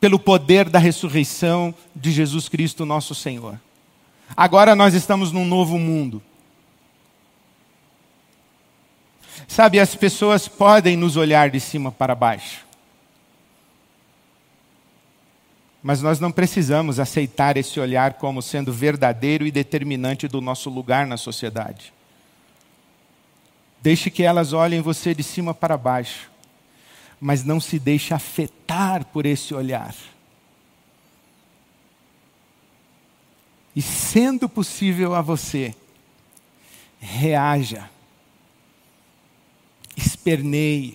[0.00, 3.58] pelo poder da ressurreição de Jesus Cristo, nosso Senhor.
[4.36, 6.22] Agora nós estamos num novo mundo.
[9.48, 12.64] Sabe, as pessoas podem nos olhar de cima para baixo.
[15.86, 21.06] Mas nós não precisamos aceitar esse olhar como sendo verdadeiro e determinante do nosso lugar
[21.06, 21.92] na sociedade.
[23.82, 26.30] Deixe que elas olhem você de cima para baixo,
[27.20, 29.94] mas não se deixe afetar por esse olhar.
[33.76, 35.74] E sendo possível a você,
[36.98, 37.90] reaja,
[39.94, 40.94] esperneie,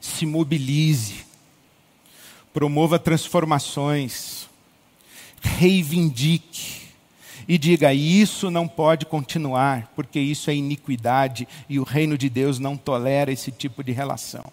[0.00, 1.29] se mobilize
[2.52, 4.48] promova transformações,
[5.40, 6.88] reivindique
[7.48, 12.58] e diga: isso não pode continuar, porque isso é iniquidade e o reino de Deus
[12.58, 14.44] não tolera esse tipo de relação.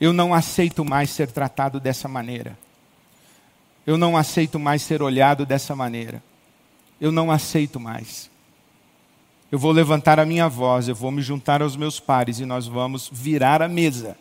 [0.00, 2.58] Eu não aceito mais ser tratado dessa maneira.
[3.86, 6.22] Eu não aceito mais ser olhado dessa maneira.
[7.00, 8.30] Eu não aceito mais.
[9.52, 12.66] Eu vou levantar a minha voz, eu vou me juntar aos meus pares e nós
[12.66, 14.16] vamos virar a mesa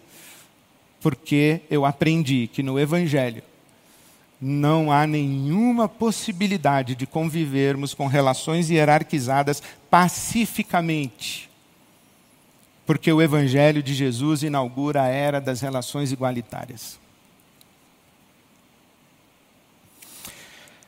[1.04, 3.44] porque eu aprendi que no Evangelho
[4.40, 11.50] não há nenhuma possibilidade de convivermos com relações hierarquizadas pacificamente.
[12.86, 16.98] Porque o Evangelho de Jesus inaugura a era das relações igualitárias.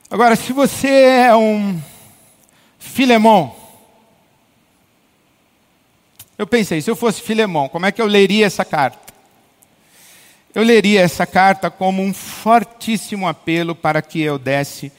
[0.10, 1.78] Agora, se você é um
[2.80, 3.54] Filemão,
[6.37, 9.06] eu pensei, se eu fosse Filemão, como é que eu leria essa carta?
[10.56, 14.91] Eu leria essa carta como um fortíssimo apelo para que eu desse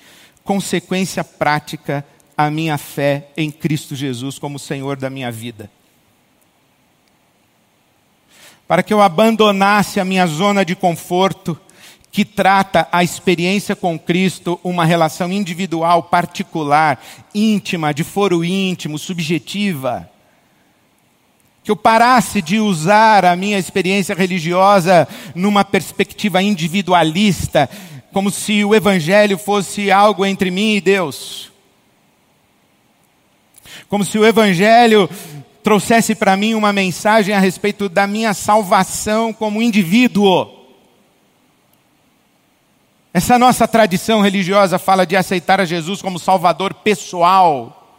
[0.45, 5.71] consequência prática à minha fé em Cristo Jesus como Senhor da minha vida.
[8.67, 11.59] para que eu abandonasse a minha zona de conforto,
[12.11, 17.01] que trata a experiência com Cristo uma relação individual, particular,
[17.35, 20.11] íntima, de foro íntimo, subjetiva.
[21.67, 27.69] Que eu parasse de usar a minha experiência religiosa numa perspectiva individualista,
[28.13, 31.51] como se o Evangelho fosse algo entre mim e Deus.
[33.89, 35.11] Como se o Evangelho
[35.61, 40.49] trouxesse para mim uma mensagem a respeito da minha salvação como indivíduo.
[43.13, 47.91] Essa nossa tradição religiosa fala de aceitar a Jesus como Salvador pessoal.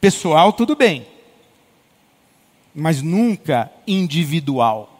[0.00, 1.08] Pessoal, tudo bem,
[2.76, 4.92] mas nunca individual.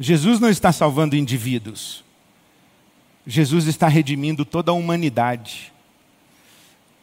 [0.00, 2.02] Jesus não está salvando indivíduos,
[3.26, 5.72] Jesus está redimindo toda a humanidade.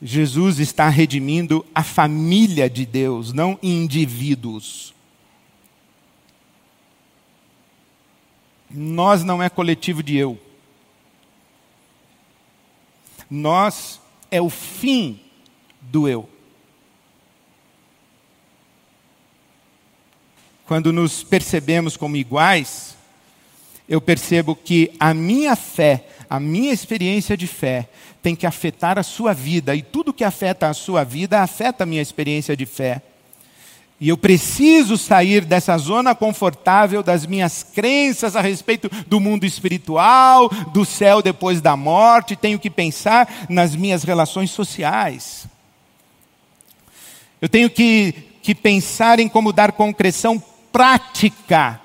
[0.03, 4.95] Jesus está redimindo a família de Deus, não indivíduos.
[8.67, 10.39] Nós não é coletivo de eu.
[13.29, 14.01] Nós
[14.31, 15.19] é o fim
[15.81, 16.27] do eu.
[20.71, 22.95] Quando nos percebemos como iguais,
[23.89, 27.89] eu percebo que a minha fé, a minha experiência de fé,
[28.23, 31.85] tem que afetar a sua vida, e tudo que afeta a sua vida afeta a
[31.85, 33.01] minha experiência de fé.
[33.99, 40.47] E eu preciso sair dessa zona confortável das minhas crenças a respeito do mundo espiritual,
[40.71, 45.47] do céu depois da morte, tenho que pensar nas minhas relações sociais.
[47.41, 50.41] Eu tenho que, que pensar em como dar concreção
[50.71, 51.79] prática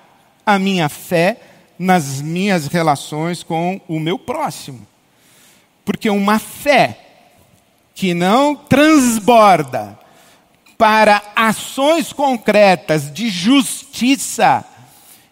[0.44, 1.40] à minha fé
[1.78, 4.86] nas minhas relações com o meu próximo.
[5.84, 6.98] Porque uma fé
[7.94, 9.98] que não transborda
[10.76, 14.64] para ações concretas de justiça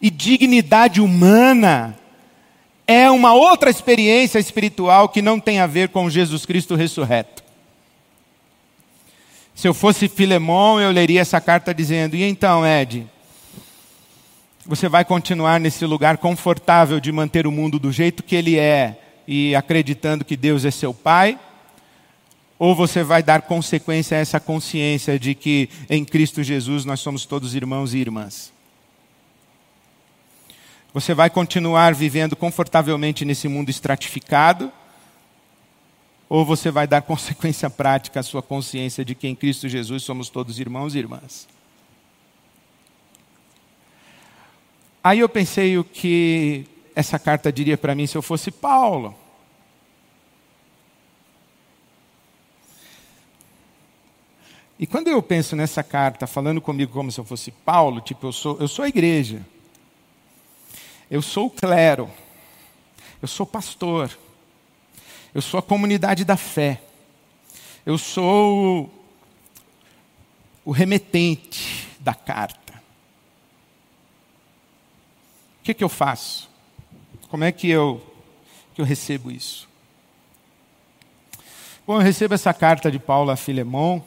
[0.00, 1.96] e dignidade humana
[2.86, 7.42] é uma outra experiência espiritual que não tem a ver com Jesus Cristo ressurreto.
[9.54, 13.06] Se eu fosse Filemão, eu leria essa carta dizendo: E então, Ed,
[14.66, 18.98] você vai continuar nesse lugar confortável de manter o mundo do jeito que ele é,
[19.26, 21.38] e acreditando que Deus é seu Pai?
[22.58, 27.26] Ou você vai dar consequência a essa consciência de que em Cristo Jesus nós somos
[27.26, 28.52] todos irmãos e irmãs?
[30.94, 34.72] Você vai continuar vivendo confortavelmente nesse mundo estratificado?
[36.28, 40.30] Ou você vai dar consequência prática à sua consciência de que em Cristo Jesus somos
[40.30, 41.53] todos irmãos e irmãs?
[45.04, 49.14] Aí eu pensei o que essa carta diria para mim se eu fosse Paulo?
[54.78, 58.32] E quando eu penso nessa carta, falando comigo como se eu fosse Paulo, tipo, eu
[58.32, 59.44] sou, eu sou a igreja,
[61.10, 62.10] eu sou o clero,
[63.20, 64.10] eu sou pastor,
[65.34, 66.80] eu sou a comunidade da fé,
[67.84, 68.88] eu sou
[70.64, 72.64] o, o remetente da carta.
[75.53, 76.50] O que, que eu faço?
[77.30, 78.04] Como é que eu,
[78.74, 79.66] que eu recebo isso?
[81.86, 84.00] Bom, eu recebo essa carta de Paulo a Filemon,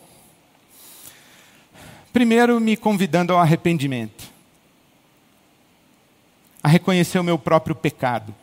[2.14, 4.24] primeiro me convidando ao arrependimento,
[6.62, 8.34] a reconhecer o meu próprio pecado.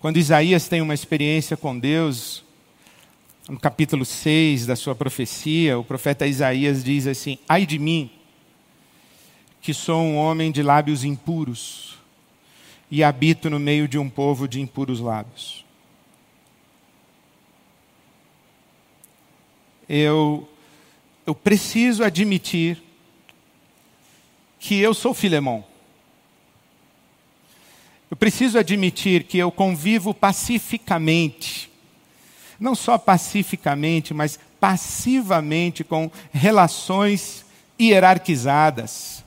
[0.00, 2.42] Quando Isaías tem uma experiência com Deus,
[3.48, 8.10] no capítulo 6 da sua profecia, o profeta Isaías diz assim: Ai de mim,
[9.60, 11.98] que sou um homem de lábios impuros
[12.90, 15.64] e habito no meio de um povo de impuros lábios.
[19.88, 20.48] Eu,
[21.26, 22.82] eu preciso admitir
[24.58, 25.64] que eu sou Filemão.
[28.10, 31.70] Eu preciso admitir que eu convivo pacificamente,
[32.58, 37.44] não só pacificamente, mas passivamente com relações
[37.80, 39.24] hierarquizadas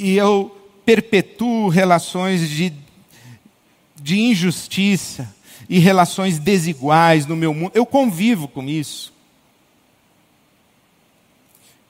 [0.00, 2.72] e eu perpetuo relações de,
[3.96, 5.32] de injustiça
[5.68, 7.72] e relações desiguais no meu mundo.
[7.74, 9.12] Eu convivo com isso.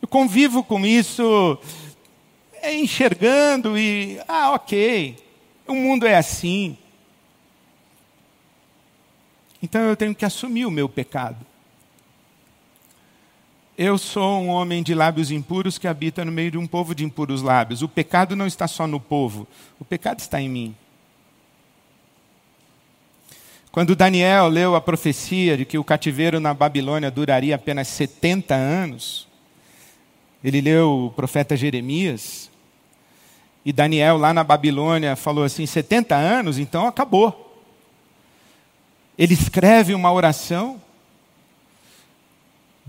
[0.02, 1.56] Eu convivo com isso
[2.54, 5.16] é, enxergando e, ah, ok,
[5.68, 6.76] o mundo é assim.
[9.62, 11.46] Então eu tenho que assumir o meu pecado.
[13.82, 17.02] Eu sou um homem de lábios impuros que habita no meio de um povo de
[17.02, 17.80] impuros lábios.
[17.80, 20.76] O pecado não está só no povo, o pecado está em mim.
[23.72, 29.26] Quando Daniel leu a profecia de que o cativeiro na Babilônia duraria apenas 70 anos,
[30.44, 32.50] ele leu o profeta Jeremias,
[33.64, 37.64] e Daniel lá na Babilônia falou assim: 70 anos, então acabou.
[39.16, 40.78] Ele escreve uma oração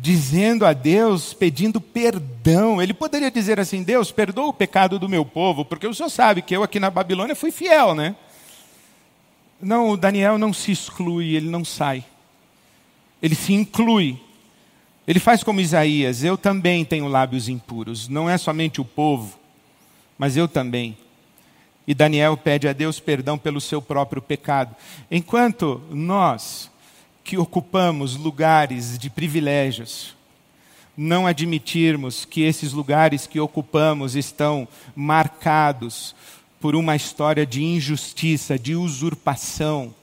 [0.02, 2.82] dizendo a Deus, pedindo perdão.
[2.82, 6.42] Ele poderia dizer assim: Deus, perdoa o pecado do meu povo, porque o senhor sabe
[6.42, 8.16] que eu aqui na Babilônia fui fiel, né?
[9.62, 12.04] Não, o Daniel não se exclui, ele não sai.
[13.22, 14.20] Ele se inclui.
[15.08, 18.08] Ele faz como Isaías: eu também tenho lábios impuros.
[18.08, 19.38] Não é somente o povo,
[20.18, 20.98] mas eu também.
[21.86, 24.76] E Daniel pede a Deus perdão pelo seu próprio pecado.
[25.12, 26.71] Enquanto nós,
[27.32, 30.14] que ocupamos lugares de privilégios,
[30.98, 36.14] não admitirmos que esses lugares que ocupamos estão marcados
[36.60, 39.96] por uma história de injustiça, de usurpação,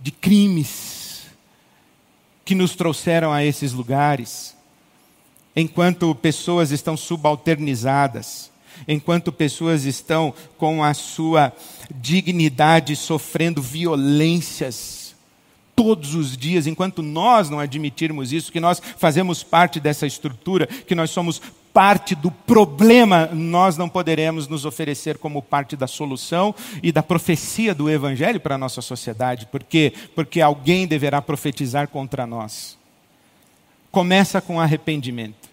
[0.00, 1.28] de crimes
[2.44, 4.56] que nos trouxeram a esses lugares,
[5.54, 8.50] enquanto pessoas estão subalternizadas,
[8.88, 11.52] enquanto pessoas estão com a sua
[11.94, 14.97] dignidade sofrendo violências
[15.78, 20.92] todos os dias, enquanto nós não admitirmos isso, que nós fazemos parte dessa estrutura, que
[20.92, 21.40] nós somos
[21.72, 26.52] parte do problema, nós não poderemos nos oferecer como parte da solução
[26.82, 29.46] e da profecia do Evangelho para a nossa sociedade.
[29.46, 29.92] Por quê?
[30.16, 32.76] Porque alguém deverá profetizar contra nós.
[33.92, 35.48] Começa com arrependimento.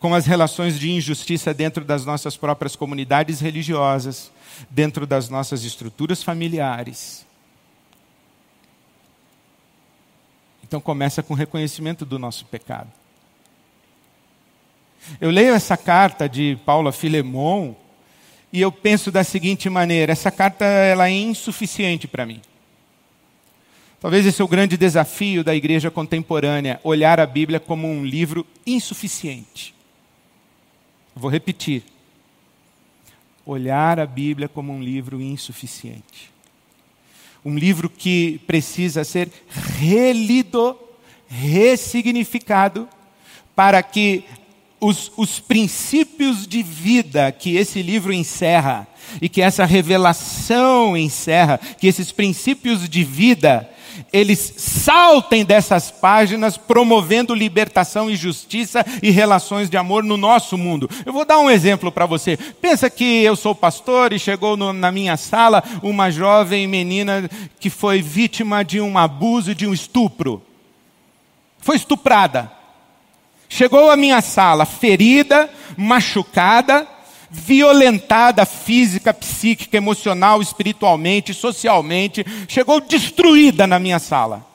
[0.00, 4.32] Com as relações de injustiça dentro das nossas próprias comunidades religiosas,
[4.68, 7.27] dentro das nossas estruturas familiares
[10.68, 12.92] Então começa com o reconhecimento do nosso pecado.
[15.18, 17.72] Eu leio essa carta de Paulo a Filemon
[18.52, 22.42] e eu penso da seguinte maneira: essa carta ela é insuficiente para mim.
[23.98, 28.46] Talvez esse é o grande desafio da igreja contemporânea, olhar a Bíblia como um livro
[28.66, 29.74] insuficiente.
[31.16, 31.82] Vou repetir.
[33.46, 36.30] Olhar a Bíblia como um livro insuficiente
[37.44, 39.30] um livro que precisa ser
[39.78, 40.78] relido,
[41.26, 42.88] ressignificado,
[43.54, 44.24] para que
[44.80, 48.86] os, os princípios de vida que esse livro encerra,
[49.22, 53.68] e que essa revelação encerra, que esses princípios de vida
[54.12, 60.88] eles saltem dessas páginas promovendo libertação e justiça e relações de amor no nosso mundo.
[61.04, 62.36] Eu vou dar um exemplo para você.
[62.36, 67.28] Pensa que eu sou pastor e chegou no, na minha sala uma jovem menina
[67.58, 70.42] que foi vítima de um abuso, de um estupro.
[71.58, 72.50] Foi estuprada.
[73.48, 76.86] Chegou à minha sala ferida, machucada,
[77.30, 84.46] violentada física, psíquica, emocional, espiritualmente, socialmente, chegou destruída na minha sala.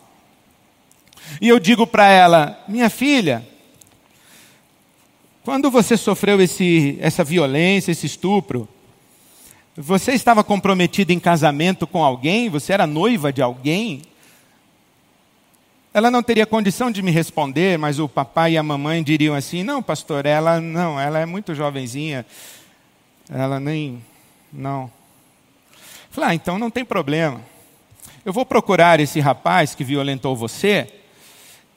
[1.40, 3.48] E eu digo para ela: minha filha,
[5.44, 8.68] quando você sofreu esse, essa violência, esse estupro,
[9.76, 12.50] você estava comprometida em casamento com alguém?
[12.50, 14.02] Você era noiva de alguém?
[15.94, 19.64] Ela não teria condição de me responder, mas o papai e a mamãe diriam assim:
[19.64, 22.26] não, pastor, ela não, ela é muito jovenzinha.
[23.30, 24.04] Ela nem.
[24.52, 24.92] Não.
[26.10, 27.42] Falei, ah, então não tem problema.
[28.26, 30.88] Eu vou procurar esse rapaz que violentou você,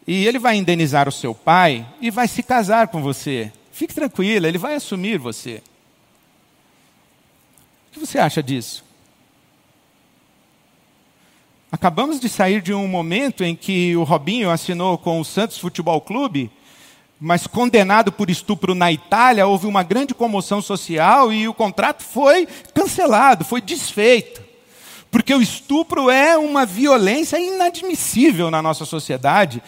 [0.07, 3.53] e ele vai indenizar o seu pai e vai se casar com você.
[3.73, 5.63] Fique tranquila, ele vai assumir você.
[7.89, 8.85] O que você acha disso?
[11.71, 16.01] Acabamos de sair de um momento em que o Robinho assinou com o Santos Futebol
[16.01, 16.51] Clube
[17.19, 22.47] mas condenado por estupro na Itália, houve uma grande comoção social e o contrato foi
[22.75, 24.45] cancelado, foi desfeito.
[25.11, 29.63] Porque o estupro é uma violência inadmissível na nossa sociedade.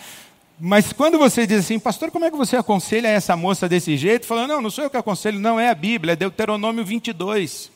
[0.60, 4.26] Mas quando você diz assim, pastor, como é que você aconselha essa moça desse jeito?
[4.26, 7.70] Falando, não, não sou eu que aconselho, não, é a Bíblia, é Deuteronômio 22.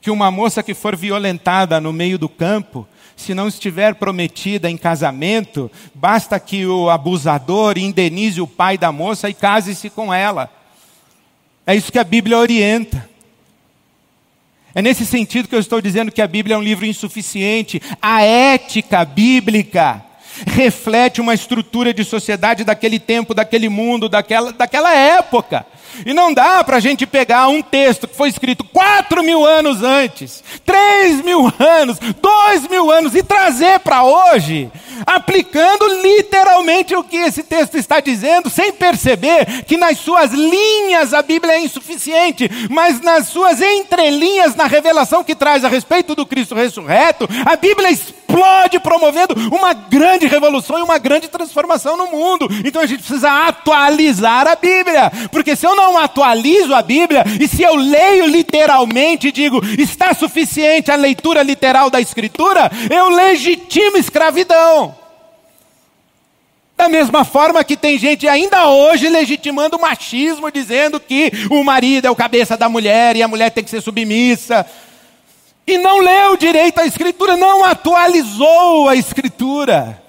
[0.00, 2.86] Que uma moça que for violentada no meio do campo,
[3.16, 9.28] se não estiver prometida em casamento, basta que o abusador indenize o pai da moça
[9.28, 10.50] e case-se com ela.
[11.66, 13.08] É isso que a Bíblia orienta.
[14.74, 17.80] É nesse sentido que eu estou dizendo que a Bíblia é um livro insuficiente.
[18.00, 20.02] A ética bíblica
[20.46, 25.66] reflete uma estrutura de sociedade daquele tempo, daquele mundo, daquela, daquela época.
[26.04, 29.82] E não dá para a gente pegar um texto que foi escrito quatro mil anos
[29.82, 34.70] antes, três mil anos, dois mil anos e trazer para hoje,
[35.06, 41.22] aplicando literalmente o que esse texto está dizendo, sem perceber que nas suas linhas a
[41.22, 46.54] Bíblia é insuficiente, mas nas suas entrelinhas, na revelação que traz a respeito do Cristo
[46.54, 52.48] ressurreto, a Bíblia explode, promovendo uma grande revolução e uma grande transformação no mundo.
[52.64, 57.46] Então a gente precisa atualizar a Bíblia, porque se eu não atualizo a Bíblia e
[57.46, 64.94] se eu leio literalmente digo está suficiente a leitura literal da Escritura, eu legitimo escravidão.
[66.76, 72.06] Da mesma forma que tem gente ainda hoje legitimando o machismo, dizendo que o marido
[72.06, 74.66] é o cabeça da mulher e a mulher tem que ser submissa.
[75.64, 80.01] E não leu direito a Escritura, não atualizou a Escritura.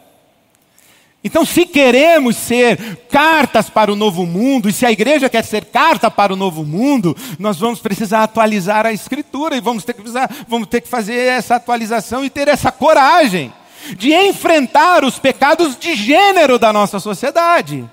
[1.24, 5.66] Então, se queremos ser cartas para o novo mundo, e se a igreja quer ser
[5.66, 10.02] carta para o novo mundo, nós vamos precisar atualizar a Escritura e vamos ter que,
[10.02, 13.54] precisar, vamos ter que fazer essa atualização e ter essa coragem
[13.98, 17.90] de enfrentar os pecados de gênero da nossa sociedade,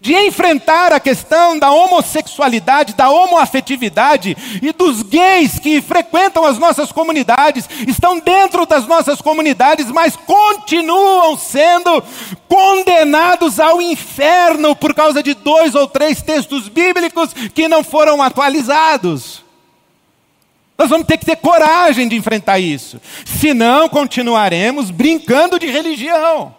[0.00, 6.90] de enfrentar a questão da homossexualidade, da homoafetividade e dos gays que frequentam as nossas
[6.90, 12.02] comunidades, estão dentro das nossas comunidades, mas continuam sendo
[12.48, 19.44] condenados ao inferno por causa de dois ou três textos bíblicos que não foram atualizados.
[20.78, 22.98] Nós vamos ter que ter coragem de enfrentar isso.
[23.26, 26.54] Senão, continuaremos brincando de religião.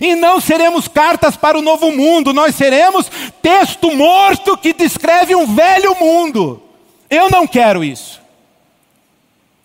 [0.00, 3.10] E não seremos cartas para o novo mundo, nós seremos
[3.40, 6.62] texto morto que descreve um velho mundo.
[7.08, 8.20] Eu não quero isso.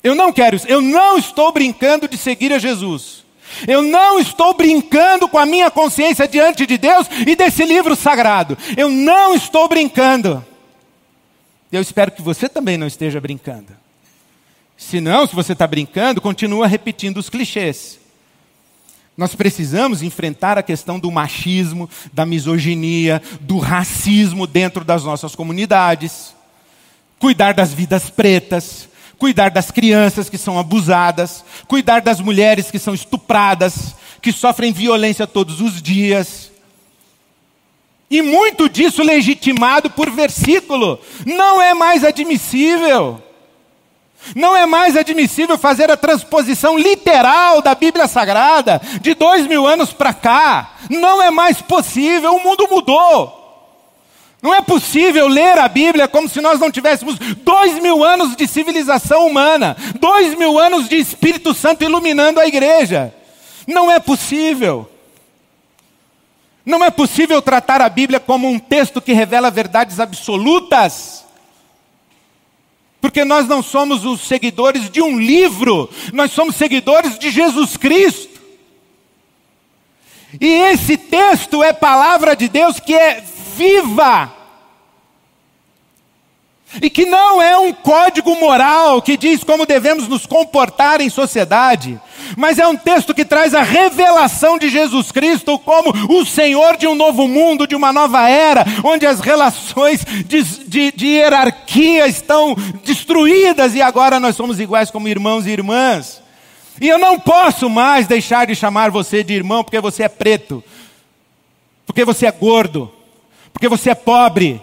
[0.04, 0.68] Eu não quero isso.
[0.68, 3.24] Eu não estou brincando de seguir a Jesus.
[3.68, 8.58] Eu não estou brincando com a minha consciência diante de Deus e desse livro sagrado.
[8.76, 10.44] Eu não estou brincando.
[11.72, 13.74] Eu espero que você também não esteja brincando.
[14.78, 18.00] Se não, se você está brincando, continua repetindo os clichês.
[19.16, 26.34] Nós precisamos enfrentar a questão do machismo, da misoginia, do racismo dentro das nossas comunidades,
[27.20, 28.90] cuidar das vidas pretas,
[29.20, 35.28] cuidar das crianças que são abusadas, cuidar das mulheres que são estupradas, que sofrem violência
[35.28, 36.52] todos os dias.
[38.10, 41.00] E muito disso legitimado por versículo.
[41.26, 43.22] Não é mais admissível.
[44.36, 49.92] Não é mais admissível fazer a transposição literal da Bíblia Sagrada de dois mil anos
[49.92, 50.72] para cá.
[50.90, 53.42] Não é mais possível, o mundo mudou.
[54.42, 58.48] Não é possível ler a Bíblia como se nós não tivéssemos dois mil anos de
[58.48, 63.14] civilização humana, dois mil anos de Espírito Santo iluminando a igreja.
[63.68, 64.90] Não é possível.
[66.66, 71.23] Não é possível tratar a Bíblia como um texto que revela verdades absolutas
[73.04, 78.42] porque nós não somos os seguidores de um livro, nós somos seguidores de Jesus Cristo.
[80.40, 83.22] E esse texto é palavra de Deus que é
[83.58, 84.34] viva.
[86.82, 92.00] E que não é um código moral que diz como devemos nos comportar em sociedade,
[92.38, 96.88] mas é um texto que traz a revelação de Jesus Cristo como o Senhor de
[96.88, 102.56] um novo mundo, de uma nova era, onde as relações de, de, de hierarquia estão
[102.84, 106.22] destruídas e agora nós somos iguais como irmãos e irmãs.
[106.82, 110.64] E eu não posso mais deixar de chamar você de irmão porque você é preto,
[111.86, 112.92] porque você é gordo,
[113.54, 114.62] porque você é pobre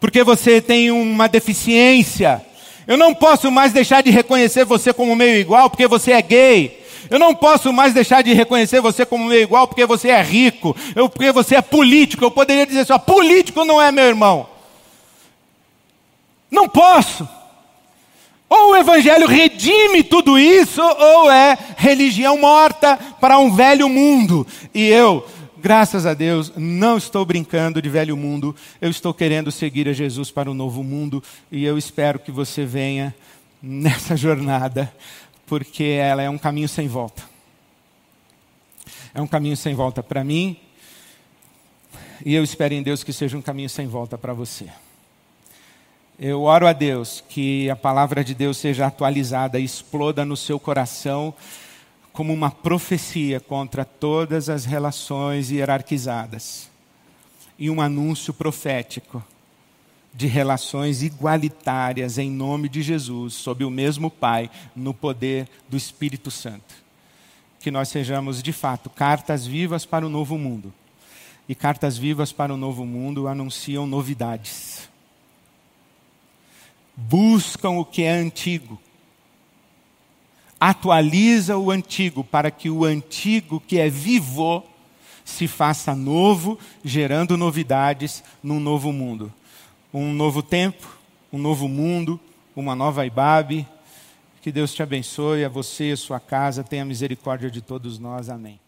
[0.00, 2.42] porque você tem uma deficiência.
[2.86, 6.79] Eu não posso mais deixar de reconhecer você como meio igual porque você é gay.
[7.10, 10.76] Eu não posso mais deixar de reconhecer você como meio igual porque você é rico,
[10.94, 12.24] eu, porque você é político.
[12.24, 14.48] Eu poderia dizer assim: ó, político não é meu irmão.
[16.50, 17.28] Não posso.
[18.48, 24.46] Ou o evangelho redime tudo isso, ou é religião morta para um velho mundo.
[24.74, 25.24] E eu
[25.60, 30.30] graças a Deus, não estou brincando de velho mundo, eu estou querendo seguir a Jesus
[30.30, 33.14] para o novo mundo e eu espero que você venha
[33.62, 34.92] nessa jornada,
[35.50, 37.24] porque ela é um caminho sem volta.
[39.12, 40.56] É um caminho sem volta para mim
[42.24, 44.68] e eu espero em Deus que seja um caminho sem volta para você.
[46.16, 51.34] Eu oro a Deus que a palavra de Deus seja atualizada, exploda no seu coração
[52.12, 56.70] como uma profecia contra todas as relações hierarquizadas
[57.58, 59.20] e um anúncio profético
[60.12, 66.30] de relações igualitárias em nome de Jesus, sob o mesmo Pai, no poder do Espírito
[66.30, 66.74] Santo.
[67.60, 70.72] Que nós sejamos, de fato, cartas vivas para o novo mundo.
[71.48, 74.88] E cartas vivas para o novo mundo anunciam novidades.
[76.96, 78.80] Buscam o que é antigo
[80.60, 84.62] atualiza o antigo para que o antigo que é vivo
[85.24, 89.32] se faça novo, gerando novidades num novo mundo
[89.92, 90.98] um novo tempo,
[91.32, 92.18] um novo mundo,
[92.54, 93.66] uma nova Ibabe.
[94.40, 96.64] Que Deus te abençoe, a você e a sua casa.
[96.64, 98.28] Tenha misericórdia de todos nós.
[98.30, 98.58] Amém.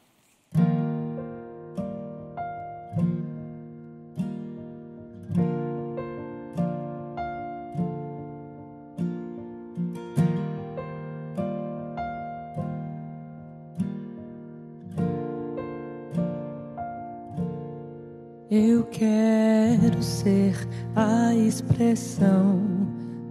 [21.52, 22.60] expressão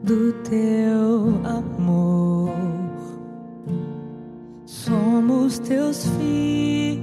[0.03, 2.53] do teu amor.
[4.63, 7.01] Somos teus filhos,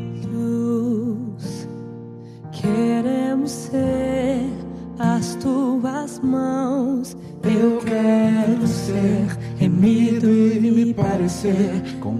[2.52, 4.48] queremos ser
[4.96, 7.16] as tuas mãos.
[7.42, 12.14] Eu quero ser remido e me parecer com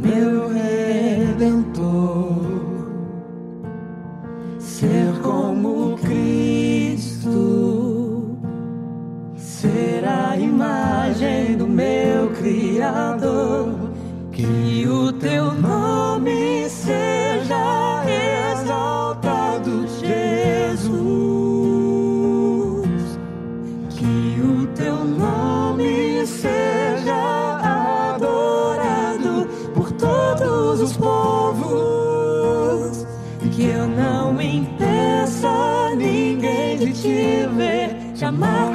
[37.03, 38.68] te ver, te amar.